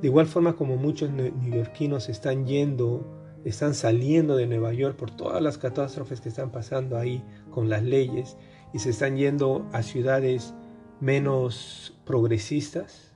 De 0.00 0.08
igual 0.08 0.26
forma 0.26 0.54
como 0.54 0.76
muchos 0.76 1.10
neoyorquinos 1.10 2.08
están 2.08 2.46
yendo 2.46 3.24
están 3.44 3.74
saliendo 3.74 4.36
de 4.36 4.46
Nueva 4.46 4.72
York 4.72 4.96
por 4.96 5.10
todas 5.10 5.42
las 5.42 5.58
catástrofes 5.58 6.20
que 6.20 6.30
están 6.30 6.50
pasando 6.50 6.96
ahí 6.96 7.22
con 7.50 7.68
las 7.68 7.82
leyes 7.82 8.36
y 8.72 8.78
se 8.78 8.90
están 8.90 9.16
yendo 9.16 9.68
a 9.72 9.82
ciudades 9.82 10.54
menos 11.00 11.94
progresistas. 12.06 13.12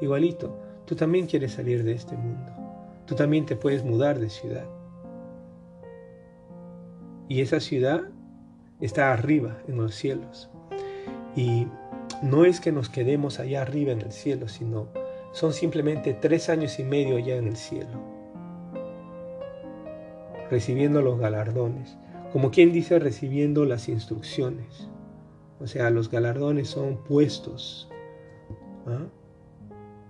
Igualito, 0.00 0.60
tú 0.86 0.94
también 0.94 1.26
quieres 1.26 1.52
salir 1.52 1.82
de 1.82 1.92
este 1.92 2.16
mundo. 2.16 2.52
Tú 3.06 3.14
también 3.14 3.46
te 3.46 3.56
puedes 3.56 3.84
mudar 3.84 4.18
de 4.18 4.28
ciudad. 4.28 4.66
Y 7.28 7.42
esa 7.42 7.60
ciudad 7.60 8.02
está 8.80 9.12
arriba 9.12 9.58
en 9.68 9.76
los 9.76 9.94
cielos. 9.94 10.48
Y 11.36 11.66
no 12.22 12.44
es 12.44 12.60
que 12.60 12.72
nos 12.72 12.88
quedemos 12.88 13.38
allá 13.38 13.62
arriba 13.62 13.92
en 13.92 14.00
el 14.00 14.12
cielo, 14.12 14.48
sino 14.48 14.88
son 15.32 15.52
simplemente 15.52 16.14
tres 16.14 16.48
años 16.48 16.78
y 16.78 16.84
medio 16.84 17.16
allá 17.16 17.36
en 17.36 17.48
el 17.48 17.56
cielo, 17.56 18.02
recibiendo 20.50 21.02
los 21.02 21.18
galardones, 21.18 21.96
como 22.32 22.50
quien 22.50 22.72
dice 22.72 22.98
recibiendo 22.98 23.64
las 23.64 23.88
instrucciones. 23.88 24.88
O 25.60 25.66
sea, 25.66 25.90
los 25.90 26.10
galardones 26.10 26.68
son 26.68 26.96
puestos, 27.04 27.88
¿ah? 28.86 29.06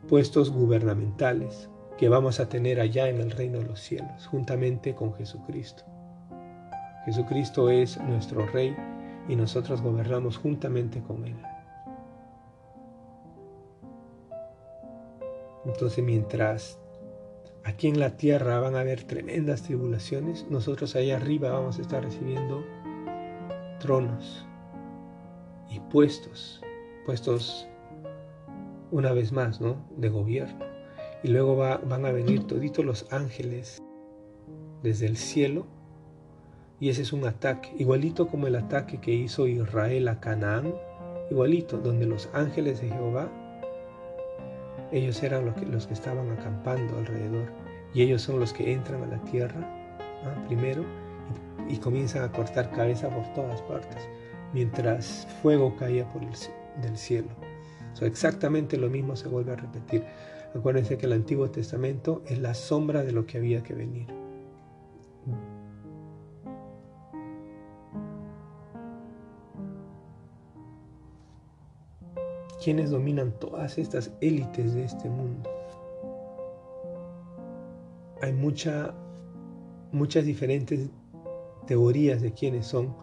puestos 0.06 0.50
gubernamentales 0.52 1.68
que 1.96 2.08
vamos 2.08 2.38
a 2.38 2.48
tener 2.48 2.80
allá 2.80 3.08
en 3.08 3.20
el 3.20 3.32
reino 3.32 3.58
de 3.58 3.64
los 3.64 3.80
cielos, 3.80 4.26
juntamente 4.28 4.94
con 4.94 5.14
Jesucristo. 5.14 5.84
Jesucristo 7.08 7.70
es 7.70 7.98
nuestro 8.02 8.46
Rey 8.48 8.76
y 9.30 9.34
nosotros 9.34 9.80
gobernamos 9.80 10.36
juntamente 10.36 11.00
con 11.00 11.24
Él. 11.24 11.36
Entonces 15.64 16.04
mientras 16.04 16.78
aquí 17.64 17.88
en 17.88 17.98
la 17.98 18.18
tierra 18.18 18.60
van 18.60 18.76
a 18.76 18.80
haber 18.80 19.04
tremendas 19.04 19.62
tribulaciones, 19.62 20.46
nosotros 20.50 20.96
allá 20.96 21.16
arriba 21.16 21.50
vamos 21.50 21.78
a 21.78 21.82
estar 21.82 22.04
recibiendo 22.04 22.62
tronos 23.80 24.46
y 25.70 25.80
puestos, 25.80 26.60
puestos 27.06 27.66
una 28.90 29.12
vez 29.12 29.32
más, 29.32 29.62
¿no? 29.62 29.76
De 29.96 30.10
gobierno. 30.10 30.62
Y 31.22 31.28
luego 31.28 31.56
van 31.56 32.04
a 32.04 32.12
venir 32.12 32.46
toditos 32.46 32.84
los 32.84 33.10
ángeles 33.10 33.82
desde 34.82 35.06
el 35.06 35.16
cielo. 35.16 35.77
Y 36.80 36.90
ese 36.90 37.02
es 37.02 37.12
un 37.12 37.26
ataque, 37.26 37.72
igualito 37.78 38.28
como 38.28 38.46
el 38.46 38.54
ataque 38.54 38.98
que 38.98 39.12
hizo 39.12 39.48
Israel 39.48 40.06
a 40.08 40.20
Canaán, 40.20 40.74
igualito, 41.30 41.78
donde 41.78 42.06
los 42.06 42.28
ángeles 42.32 42.80
de 42.80 42.88
Jehová, 42.88 43.28
ellos 44.92 45.22
eran 45.22 45.44
los 45.44 45.54
que, 45.54 45.66
los 45.66 45.86
que 45.86 45.94
estaban 45.94 46.30
acampando 46.30 46.96
alrededor. 46.98 47.52
Y 47.94 48.02
ellos 48.02 48.22
son 48.22 48.38
los 48.38 48.52
que 48.52 48.72
entran 48.72 49.02
a 49.02 49.06
la 49.06 49.18
tierra 49.24 49.60
¿ah? 50.24 50.44
primero 50.46 50.84
y, 51.68 51.78
comienzan 51.78 52.22
a 52.22 52.30
cortar 52.30 52.70
cabeza 52.70 53.08
por 53.08 53.26
todas 53.34 53.60
partes, 53.62 54.08
mientras 54.52 55.26
fuego 55.42 55.74
caía 55.76 56.10
por 56.12 56.22
el, 56.22 56.30
del 56.82 56.96
cielo. 56.96 57.28
exactamente 58.02 58.76
lo 58.76 58.88
mismo 58.88 59.16
se 59.16 59.28
vuelve 59.28 59.52
a 59.52 59.56
repetir. 59.56 60.04
Acuérdense 60.54 60.96
que 60.96 61.06
el 61.06 61.12
Antiguo 61.12 61.50
Testamento 61.50 62.22
es 62.26 62.38
la 62.38 62.54
sombra 62.54 63.02
de 63.02 63.12
lo 63.12 63.26
que 63.26 63.38
había 63.38 63.62
que 63.62 63.74
venir. 63.74 64.06
¿Quiénes 72.62 72.90
dominan 72.90 73.32
todas 73.38 73.78
estas 73.78 74.12
élites 74.20 74.74
de 74.74 74.84
este 74.84 75.08
mundo? 75.08 75.48
Hay 78.20 78.32
mucha, 78.32 78.94
muchas 79.92 80.24
diferentes 80.24 80.90
teorías 81.66 82.20
de 82.20 82.32
quiénes 82.32 82.66
son, 82.66 82.94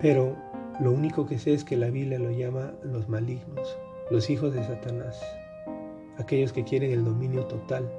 pero 0.00 0.36
lo 0.80 0.92
único 0.92 1.26
que 1.26 1.38
sé 1.38 1.54
es 1.54 1.64
que 1.64 1.76
la 1.76 1.90
Biblia 1.90 2.18
lo 2.18 2.30
llama 2.30 2.74
los 2.84 3.08
malignos, 3.08 3.76
los 4.10 4.30
hijos 4.30 4.54
de 4.54 4.62
Satanás 4.62 5.20
aquellos 6.18 6.52
que 6.52 6.64
quieren 6.64 6.92
el 6.92 7.04
dominio 7.04 7.46
total. 7.46 7.90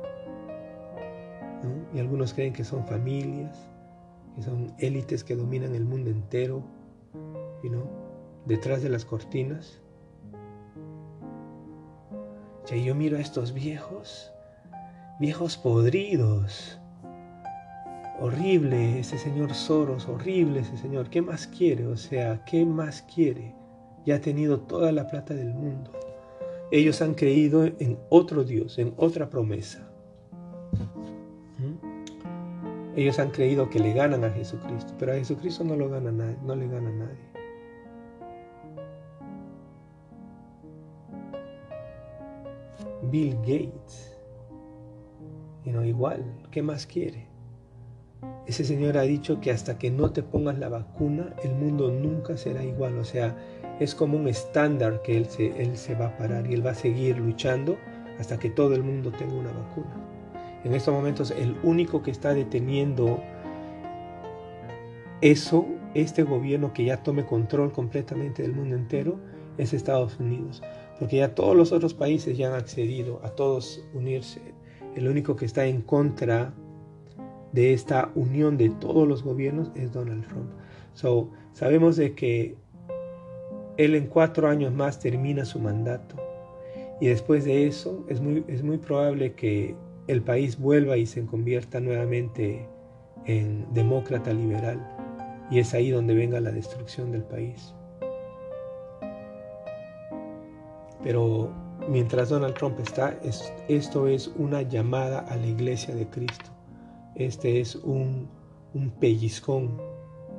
Y 1.94 2.00
algunos 2.00 2.34
creen 2.34 2.54
que 2.54 2.64
son 2.64 2.86
familias, 2.86 3.58
que 4.36 4.44
son 4.44 4.74
élites 4.78 5.24
que 5.24 5.36
dominan 5.36 5.74
el 5.76 5.86
mundo 5.86 6.10
entero, 6.10 6.64
¿no? 7.64 7.84
detrás 8.46 8.82
de 8.82 8.90
las 8.90 9.06
cortinas. 9.06 9.82
Y 12.76 12.84
yo 12.84 12.96
miro 12.96 13.18
a 13.18 13.22
estos 13.22 13.54
viejos, 13.54 14.32
viejos 15.20 15.58
podridos. 15.58 16.80
Horrible 18.20 19.00
ese 19.00 19.18
señor 19.18 19.54
Soros, 19.54 20.08
horrible 20.08 20.60
ese 20.60 20.78
señor. 20.78 21.10
¿Qué 21.10 21.22
más 21.22 21.48
quiere? 21.48 21.88
O 21.88 21.96
sea, 21.96 22.44
¿qué 22.46 22.66
más 22.66 23.04
quiere? 23.04 23.56
Ya 24.06 24.16
ha 24.16 24.22
tenido 24.22 24.60
toda 24.60 24.92
la 24.92 25.08
plata 25.08 25.34
del 25.34 25.54
mundo. 25.54 25.92
Ellos 26.72 27.02
han 27.02 27.14
creído 27.14 27.66
en 27.66 27.98
otro 28.10 28.44
Dios, 28.44 28.78
en 28.80 28.94
otra 28.98 29.30
promesa. 29.30 29.88
¿Mm? 31.58 32.98
Ellos 32.98 33.20
han 33.20 33.30
creído 33.30 33.70
que 33.70 33.80
le 33.80 33.94
ganan 33.94 34.26
a 34.26 34.30
Jesucristo, 34.32 34.94
pero 35.00 35.14
a 35.14 35.16
Jesucristo 35.16 35.64
no, 35.64 35.76
lo 35.76 35.90
gana 35.90 36.12
nadie, 36.12 36.38
no 36.44 36.56
le 36.56 36.68
gana 36.68 36.92
nadie. 36.92 37.37
Bill 43.10 43.36
Gates, 43.42 44.18
y 45.64 45.72
no 45.72 45.84
igual, 45.84 46.24
¿qué 46.52 46.62
más 46.62 46.86
quiere? 46.86 47.28
Ese 48.46 48.64
señor 48.64 48.98
ha 48.98 49.02
dicho 49.02 49.42
que 49.42 49.52
hasta 49.52 49.78
que 49.78 49.92
no 49.92 50.12
te 50.12 50.24
pongas 50.24 50.58
la 50.58 50.70
vacuna, 50.70 51.36
el 51.44 51.54
mundo 51.54 51.92
nunca 51.92 52.38
será 52.38 52.64
igual. 52.64 52.98
O 52.98 53.04
sea, 53.04 53.36
es 53.80 53.94
como 53.94 54.18
un 54.18 54.28
estándar 54.28 55.02
que 55.02 55.18
él 55.18 55.26
se, 55.26 55.62
él 55.62 55.78
se 55.78 55.96
va 55.96 56.08
a 56.08 56.18
parar 56.18 56.50
y 56.50 56.54
él 56.54 56.66
va 56.66 56.72
a 56.72 56.76
seguir 56.76 57.18
luchando 57.18 57.78
hasta 58.20 58.40
que 58.40 58.50
todo 58.50 58.74
el 58.74 58.84
mundo 58.84 59.12
tenga 59.12 59.34
una 59.34 59.52
vacuna. 59.52 59.94
En 60.64 60.74
estos 60.74 60.94
momentos 60.94 61.32
el 61.32 61.58
único 61.64 62.02
que 62.02 62.12
está 62.12 62.34
deteniendo 62.34 63.20
eso, 65.22 65.66
este 65.94 66.24
gobierno 66.24 66.74
que 66.74 66.86
ya 66.86 67.04
tome 67.04 67.26
control 67.26 67.72
completamente 67.72 68.42
del 68.44 68.54
mundo 68.54 68.76
entero, 68.76 69.20
es 69.58 69.74
Estados 69.74 70.20
Unidos. 70.20 70.62
Porque 71.00 71.18
ya 71.18 71.36
todos 71.36 71.56
los 71.56 71.72
otros 71.72 71.94
países 71.94 72.38
ya 72.38 72.48
han 72.48 72.54
accedido 72.54 73.20
a 73.24 73.30
todos 73.30 73.84
unirse. 73.94 74.42
El 74.96 75.08
único 75.08 75.36
que 75.36 75.46
está 75.46 75.66
en 75.66 75.82
contra 75.82 76.54
de 77.52 77.74
esta 77.74 78.12
unión 78.16 78.58
de 78.58 78.70
todos 78.70 79.08
los 79.08 79.24
gobiernos 79.24 79.72
es 79.76 79.94
Donald 79.94 80.28
Trump. 80.28 80.50
So, 80.94 81.30
sabemos 81.54 81.96
de 81.96 82.16
que 82.16 82.56
él 83.78 83.96
en 83.96 84.08
cuatro 84.08 84.48
años 84.48 84.74
más 84.74 85.00
termina 85.00 85.46
su 85.46 85.60
mandato. 85.60 86.16
Y 87.00 87.08
después 87.08 87.46
de 87.46 87.68
eso 87.68 88.06
es 88.10 88.20
muy, 88.20 88.44
es 88.48 88.64
muy 88.64 88.78
probable 88.78 89.34
que 89.34 89.76
el 90.08 90.22
país 90.22 90.58
vuelva 90.58 90.98
y 90.98 91.06
se 91.06 91.24
convierta 91.26 91.80
nuevamente 91.80 92.68
en 93.26 93.66
demócrata 93.74 94.34
liberal. 94.34 94.80
Y 95.52 95.60
es 95.60 95.74
ahí 95.74 95.92
donde 95.92 96.16
venga 96.16 96.40
la 96.40 96.52
destrucción 96.52 97.12
del 97.12 97.24
país. 97.24 97.74
Pero 101.04 101.52
mientras 101.88 102.30
Donald 102.30 102.56
Trump 102.56 102.80
está, 102.80 103.20
esto 103.68 104.08
es 104.08 104.32
una 104.36 104.62
llamada 104.62 105.20
a 105.20 105.36
la 105.36 105.48
iglesia 105.48 105.96
de 105.96 106.08
Cristo. 106.08 106.52
Este 107.16 107.60
es 107.60 107.76
un, 107.76 108.30
un 108.74 108.92
pellizcón 108.92 109.82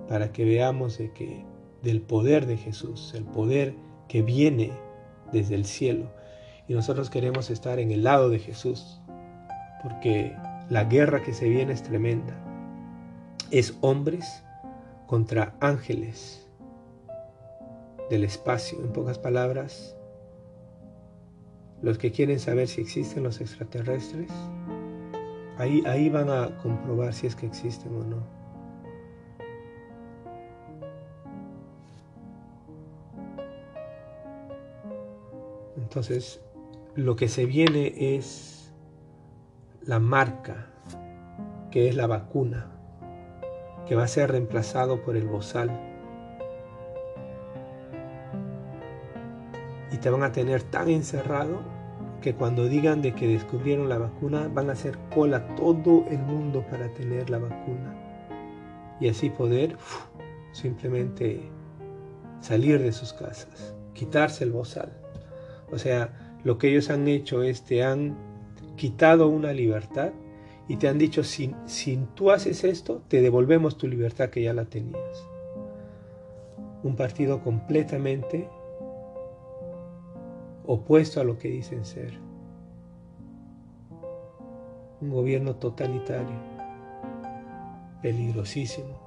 para 0.08 0.32
que 0.32 0.44
veamos 0.44 0.98
de 0.98 1.12
que 1.12 1.44
del 1.82 2.00
poder 2.00 2.46
de 2.46 2.56
Jesús, 2.56 3.12
el 3.14 3.24
poder 3.24 3.74
que 4.08 4.22
viene 4.22 4.72
desde 5.32 5.54
el 5.54 5.64
cielo. 5.64 6.10
Y 6.66 6.74
nosotros 6.74 7.10
queremos 7.10 7.50
estar 7.50 7.78
en 7.78 7.92
el 7.92 8.04
lado 8.04 8.28
de 8.30 8.38
Jesús, 8.38 9.00
porque 9.82 10.34
la 10.68 10.84
guerra 10.84 11.22
que 11.22 11.32
se 11.32 11.48
viene 11.48 11.72
es 11.72 11.82
tremenda. 11.82 12.36
Es 13.50 13.76
hombres 13.80 14.42
contra 15.06 15.54
ángeles 15.60 16.46
del 18.10 18.24
espacio. 18.24 18.78
En 18.80 18.92
pocas 18.92 19.18
palabras, 19.18 19.96
los 21.82 21.98
que 21.98 22.10
quieren 22.10 22.40
saber 22.40 22.68
si 22.68 22.80
existen 22.80 23.22
los 23.22 23.40
extraterrestres, 23.40 24.30
ahí, 25.58 25.82
ahí 25.86 26.08
van 26.08 26.30
a 26.30 26.56
comprobar 26.58 27.14
si 27.14 27.26
es 27.26 27.36
que 27.36 27.46
existen 27.46 27.94
o 27.94 28.04
no. 28.04 28.38
Entonces, 35.76 36.40
lo 36.96 37.16
que 37.16 37.28
se 37.28 37.46
viene 37.46 37.94
es 38.16 38.74
la 39.82 39.98
marca, 39.98 40.66
que 41.70 41.88
es 41.88 41.96
la 41.96 42.06
vacuna, 42.06 42.66
que 43.86 43.94
va 43.94 44.04
a 44.04 44.08
ser 44.08 44.30
reemplazado 44.32 45.02
por 45.02 45.16
el 45.16 45.26
bozal. 45.26 45.87
Te 50.00 50.10
van 50.10 50.22
a 50.22 50.32
tener 50.32 50.62
tan 50.62 50.88
encerrado 50.88 51.60
que 52.20 52.34
cuando 52.34 52.64
digan 52.64 53.02
de 53.02 53.14
que 53.14 53.28
descubrieron 53.28 53.88
la 53.88 53.98
vacuna, 53.98 54.48
van 54.52 54.70
a 54.70 54.72
hacer 54.72 54.98
cola 55.14 55.54
todo 55.56 56.04
el 56.10 56.18
mundo 56.18 56.64
para 56.70 56.88
tener 56.94 57.30
la 57.30 57.38
vacuna. 57.38 57.94
Y 59.00 59.08
así 59.08 59.30
poder 59.30 59.76
simplemente 60.52 61.40
salir 62.40 62.80
de 62.80 62.92
sus 62.92 63.12
casas, 63.12 63.74
quitarse 63.94 64.44
el 64.44 64.52
bozal. 64.52 64.92
O 65.70 65.78
sea, 65.78 66.38
lo 66.44 66.58
que 66.58 66.70
ellos 66.70 66.90
han 66.90 67.06
hecho 67.08 67.42
es 67.42 67.62
te 67.62 67.84
han 67.84 68.16
quitado 68.76 69.28
una 69.28 69.52
libertad 69.52 70.12
y 70.68 70.76
te 70.76 70.88
han 70.88 70.98
dicho, 70.98 71.24
si 71.24 71.54
tú 72.14 72.30
haces 72.30 72.64
esto, 72.64 73.02
te 73.08 73.22
devolvemos 73.22 73.78
tu 73.78 73.88
libertad 73.88 74.30
que 74.30 74.42
ya 74.42 74.52
la 74.52 74.66
tenías. 74.66 75.26
Un 76.82 76.94
partido 76.94 77.40
completamente 77.42 78.48
opuesto 80.68 81.18
a 81.18 81.24
lo 81.24 81.38
que 81.38 81.48
dicen 81.48 81.84
ser. 81.84 82.12
Un 85.00 85.10
gobierno 85.10 85.56
totalitario, 85.56 86.36
peligrosísimo. 88.02 89.00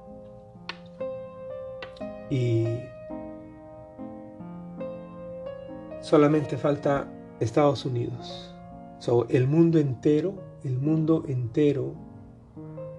Y 2.30 2.66
solamente 6.00 6.56
falta 6.56 7.06
Estados 7.38 7.86
Unidos. 7.86 8.52
el 9.28 9.46
mundo 9.46 9.78
entero, 9.78 10.34
el 10.64 10.78
mundo 10.78 11.24
entero 11.28 11.94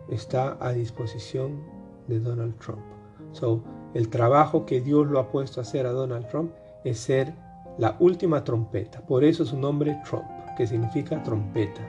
está 0.09 0.57
a 0.61 0.71
disposición 0.71 1.61
de 2.07 2.19
Donald 2.19 2.57
Trump. 2.59 2.81
So, 3.33 3.61
el 3.93 4.07
trabajo 4.07 4.65
que 4.65 4.79
Dios 4.79 5.07
lo 5.07 5.19
ha 5.19 5.29
puesto 5.31 5.59
a 5.59 5.63
hacer 5.63 5.85
a 5.85 5.91
Donald 5.91 6.27
Trump 6.27 6.53
es 6.85 6.99
ser 6.99 7.42
la 7.77 7.95
última 7.99 8.43
trompeta. 8.43 9.01
Por 9.01 9.23
eso 9.23 9.45
su 9.45 9.57
nombre 9.57 9.99
Trump, 10.07 10.25
que 10.55 10.67
significa 10.67 11.21
trompeta. 11.23 11.81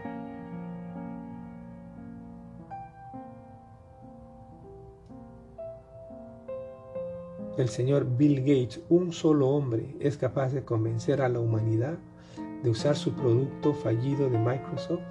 El 7.57 7.68
señor 7.68 8.05
Bill 8.16 8.40
Gates, 8.40 8.81
un 8.88 9.12
solo 9.12 9.49
hombre, 9.49 9.94
es 10.01 10.16
capaz 10.16 10.53
de 10.53 10.64
convencer 10.64 11.23
a 11.23 11.29
la 11.29 11.38
humanidad 11.38 11.99
de 12.64 12.70
usar 12.70 12.97
su 12.97 13.12
producto 13.12 13.75
fallido 13.75 14.29
de 14.29 14.38
Microsoft, 14.38 15.03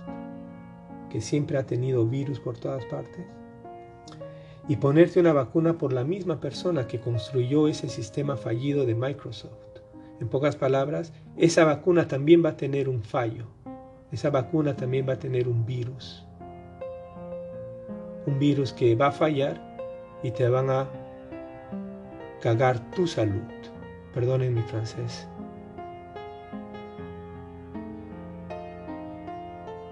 que 1.10 1.22
siempre 1.22 1.58
ha 1.58 1.66
tenido 1.66 2.06
virus 2.06 2.40
por 2.40 2.58
todas 2.58 2.84
partes, 2.86 3.26
y 4.68 4.76
ponerte 4.76 5.20
una 5.20 5.32
vacuna 5.32 5.78
por 5.78 5.94
la 5.94 6.04
misma 6.04 6.42
persona 6.42 6.88
que 6.88 7.00
construyó 7.00 7.68
ese 7.68 7.88
sistema 7.88 8.36
fallido 8.36 8.86
de 8.86 8.96
Microsoft. 8.96 9.73
En 10.20 10.28
pocas 10.28 10.56
palabras, 10.56 11.14
esa 11.38 11.66
vacuna 11.66 12.08
también 12.08 12.44
va 12.44 12.50
a 12.50 12.58
tener 12.58 12.88
un 12.88 13.02
fallo. 13.04 13.48
Esa 14.12 14.30
vacuna 14.30 14.76
también 14.76 15.08
va 15.08 15.14
a 15.14 15.20
tener 15.20 15.48
un 15.48 15.66
virus. 15.66 16.26
Un 18.26 18.40
virus 18.40 18.72
que 18.72 18.96
va 18.96 19.08
a 19.08 19.12
fallar 19.12 19.60
y 20.22 20.32
te 20.32 20.48
van 20.48 20.70
a 20.70 20.88
cagar 22.42 22.92
tu 22.92 23.08
salud. 23.08 23.42
Perdonen 24.14 24.54
mi 24.54 24.62
francés. 24.62 25.28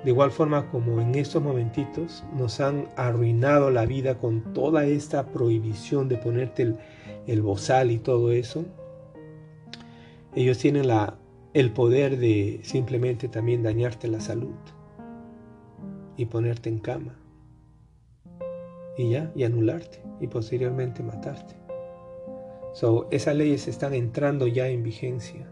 De 0.03 0.09
igual 0.09 0.31
forma 0.31 0.67
como 0.71 0.99
en 0.99 1.13
estos 1.13 1.43
momentitos 1.43 2.23
nos 2.35 2.59
han 2.59 2.87
arruinado 2.95 3.69
la 3.69 3.85
vida 3.85 4.17
con 4.17 4.53
toda 4.53 4.85
esta 4.85 5.27
prohibición 5.27 6.07
de 6.07 6.17
ponerte 6.17 6.63
el, 6.63 6.77
el 7.27 7.41
bozal 7.43 7.91
y 7.91 7.99
todo 7.99 8.31
eso, 8.31 8.65
ellos 10.35 10.57
tienen 10.57 10.87
la, 10.87 11.17
el 11.53 11.71
poder 11.71 12.17
de 12.17 12.61
simplemente 12.63 13.27
también 13.27 13.63
dañarte 13.63 14.07
la 14.07 14.21
salud 14.21 14.55
y 16.15 16.25
ponerte 16.25 16.69
en 16.69 16.79
cama 16.79 17.17
y 18.97 19.09
ya, 19.09 19.31
y 19.35 19.43
anularte 19.43 20.01
y 20.19 20.27
posteriormente 20.27 21.03
matarte. 21.03 21.55
So, 22.73 23.07
esas 23.11 23.35
leyes 23.35 23.67
están 23.67 23.93
entrando 23.93 24.47
ya 24.47 24.67
en 24.67 24.83
vigencia. 24.83 25.47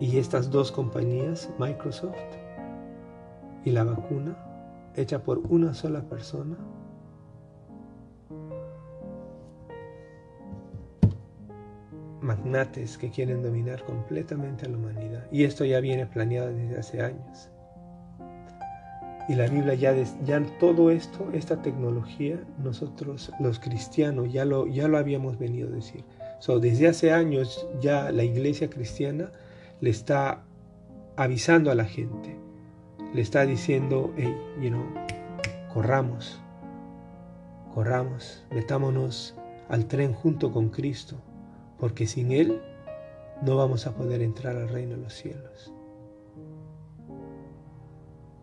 Y 0.00 0.18
estas 0.18 0.50
dos 0.50 0.72
compañías, 0.72 1.50
Microsoft 1.58 2.41
y 3.64 3.70
la 3.70 3.84
vacuna, 3.84 4.36
hecha 4.96 5.22
por 5.22 5.38
una 5.38 5.74
sola 5.74 6.02
persona, 6.02 6.56
magnates 12.22 12.98
que 12.98 13.10
quieren 13.10 13.42
dominar 13.42 13.84
completamente 13.84 14.66
a 14.66 14.68
la 14.68 14.76
humanidad. 14.76 15.26
Y 15.30 15.44
esto 15.44 15.64
ya 15.64 15.80
viene 15.80 16.06
planeado 16.06 16.52
desde 16.52 16.78
hace 16.78 17.02
años. 17.02 17.50
Y 19.28 19.34
la 19.34 19.46
Biblia 19.46 19.74
ya, 19.74 19.94
ya 20.24 20.42
todo 20.58 20.90
esto, 20.90 21.30
esta 21.32 21.62
tecnología, 21.62 22.40
nosotros 22.58 23.32
los 23.38 23.60
cristianos 23.60 24.32
ya 24.32 24.44
lo, 24.44 24.66
ya 24.66 24.88
lo 24.88 24.98
habíamos 24.98 25.38
venido 25.38 25.68
a 25.68 25.72
decir. 25.72 26.04
So, 26.40 26.58
desde 26.58 26.88
hace 26.88 27.12
años 27.12 27.68
ya 27.80 28.10
la 28.10 28.24
iglesia 28.24 28.68
cristiana 28.68 29.30
le 29.80 29.90
está 29.90 30.42
avisando 31.16 31.70
a 31.70 31.74
la 31.74 31.84
gente, 31.84 32.36
le 33.12 33.20
está 33.20 33.44
diciendo, 33.44 34.12
hey, 34.16 34.34
you 34.60 34.70
know, 34.70 34.84
corramos, 35.72 36.40
corramos, 37.74 38.44
metámonos 38.50 39.34
al 39.68 39.86
tren 39.86 40.12
junto 40.12 40.52
con 40.52 40.70
Cristo, 40.70 41.16
porque 41.78 42.06
sin 42.06 42.32
Él 42.32 42.62
no 43.42 43.56
vamos 43.56 43.86
a 43.86 43.94
poder 43.94 44.22
entrar 44.22 44.56
al 44.56 44.68
reino 44.68 44.96
de 44.96 45.02
los 45.02 45.14
cielos. 45.14 45.72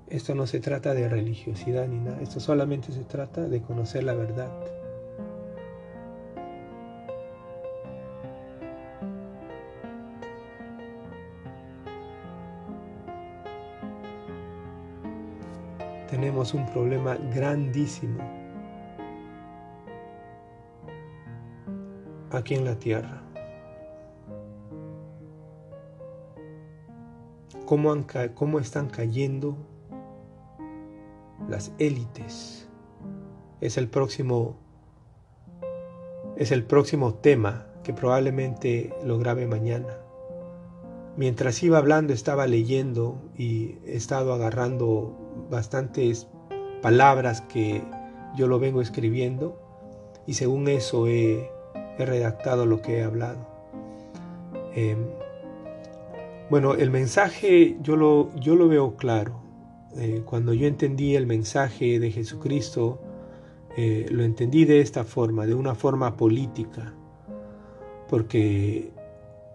Esto 0.08 0.34
no 0.34 0.48
se 0.48 0.60
trata 0.60 0.94
de 0.94 1.08
religiosidad 1.08 1.88
ni 1.88 2.00
nada, 2.00 2.22
esto 2.22 2.40
solamente 2.40 2.92
se 2.92 3.04
trata 3.04 3.48
de 3.48 3.62
conocer 3.62 4.04
la 4.04 4.14
verdad. 4.14 4.52
Un 16.54 16.66
problema 16.66 17.18
grandísimo 17.34 18.24
aquí 22.32 22.56
en 22.56 22.66
la 22.66 22.80
tierra. 22.80 23.22
¿Cómo, 27.66 27.94
cómo 28.36 28.60
están 28.60 28.90
cayendo 28.90 29.58
las 31.50 31.74
élites? 31.78 32.68
Es 33.60 33.78
el 33.78 33.90
próximo 33.90 34.58
es 36.38 36.54
el 36.54 36.64
próximo 36.64 37.16
tema 37.16 37.66
que 37.84 37.92
probablemente 37.92 38.94
lo 39.04 39.18
grabe 39.18 39.46
mañana. 39.46 39.98
Mientras 41.18 41.62
iba 41.64 41.78
hablando 41.78 42.14
estaba 42.14 42.48
leyendo 42.48 43.22
y 43.38 43.76
he 43.86 43.98
estado 43.98 44.32
agarrando 44.32 45.19
bastantes 45.50 46.28
palabras 46.82 47.42
que 47.42 47.84
yo 48.36 48.48
lo 48.48 48.60
vengo 48.60 48.82
escribiendo 48.82 49.60
y 50.26 50.34
según 50.34 50.68
eso 50.68 51.08
he, 51.08 51.50
redactado 51.98 52.66
lo 52.66 52.82
que 52.82 53.00
he 53.00 53.04
hablado. 53.04 53.46
Em, 54.74 55.06
bueno, 56.50 56.74
el 56.74 56.92
mensaje 56.92 57.76
yo 57.82 57.98
lo, 57.98 58.34
yo 58.36 58.56
lo 58.56 58.70
veo 58.70 58.96
claro. 58.96 59.42
Eh, 59.98 60.22
cuando 60.24 60.54
yo 60.54 60.66
entendí 60.66 61.18
el 61.18 61.28
mensaje 61.28 62.00
de 62.00 62.10
Jesucristo, 62.10 63.02
eh, 63.76 64.06
lo 64.12 64.24
entendí 64.24 64.64
de 64.64 64.80
esta 64.80 65.04
forma, 65.04 65.46
de 65.46 65.56
una 65.56 65.76
forma 65.76 66.16
política, 66.16 66.94
porque 68.08 68.92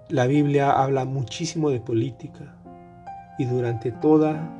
la 0.09 0.27
Biblia 0.27 0.70
habla 0.70 1.05
muchísimo 1.05 1.70
de 1.70 1.81
política 1.81 2.57
y 3.38 3.47
durante 3.47 3.90
toda 3.90 4.51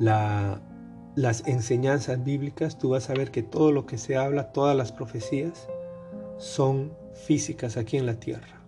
las 0.00 1.46
enseñanzas 1.46 2.24
bíblicas, 2.24 2.78
tú 2.78 2.90
vas 2.90 3.10
a 3.10 3.14
ver 3.14 3.30
que 3.30 3.42
todo 3.42 3.70
lo 3.70 3.86
que 3.86 3.98
se 3.98 4.16
habla, 4.16 4.52
todas 4.52 4.76
las 4.76 4.92
profecías, 4.92 5.68
son 6.38 6.92
físicas 7.14 7.76
aquí 7.76 7.98
en 7.98 8.06
la 8.06 8.14
tierra. 8.14 8.60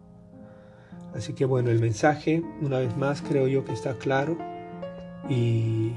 Así 1.15 1.33
que 1.35 1.45
bueno, 1.45 1.71
el 1.71 1.81
mensaje, 1.81 2.43
una 2.61 2.79
vez 2.79 2.97
más, 2.97 3.23
creo 3.23 3.49
yo 3.49 3.65
que 3.65 3.73
está 3.73 3.95
claro. 3.99 4.37
Y 5.29 5.93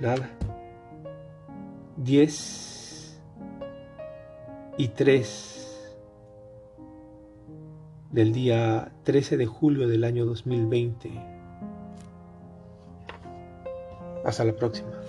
nada. 0.00 0.30
10 1.96 3.20
y 4.78 4.88
3 4.88 5.90
del 8.10 8.32
día 8.32 8.92
13 9.04 9.36
de 9.36 9.46
julio 9.46 9.86
del 9.88 10.04
año 10.04 10.24
2020. 10.24 11.39
Hasta 14.22 14.44
la 14.44 14.54
próxima. 14.54 14.99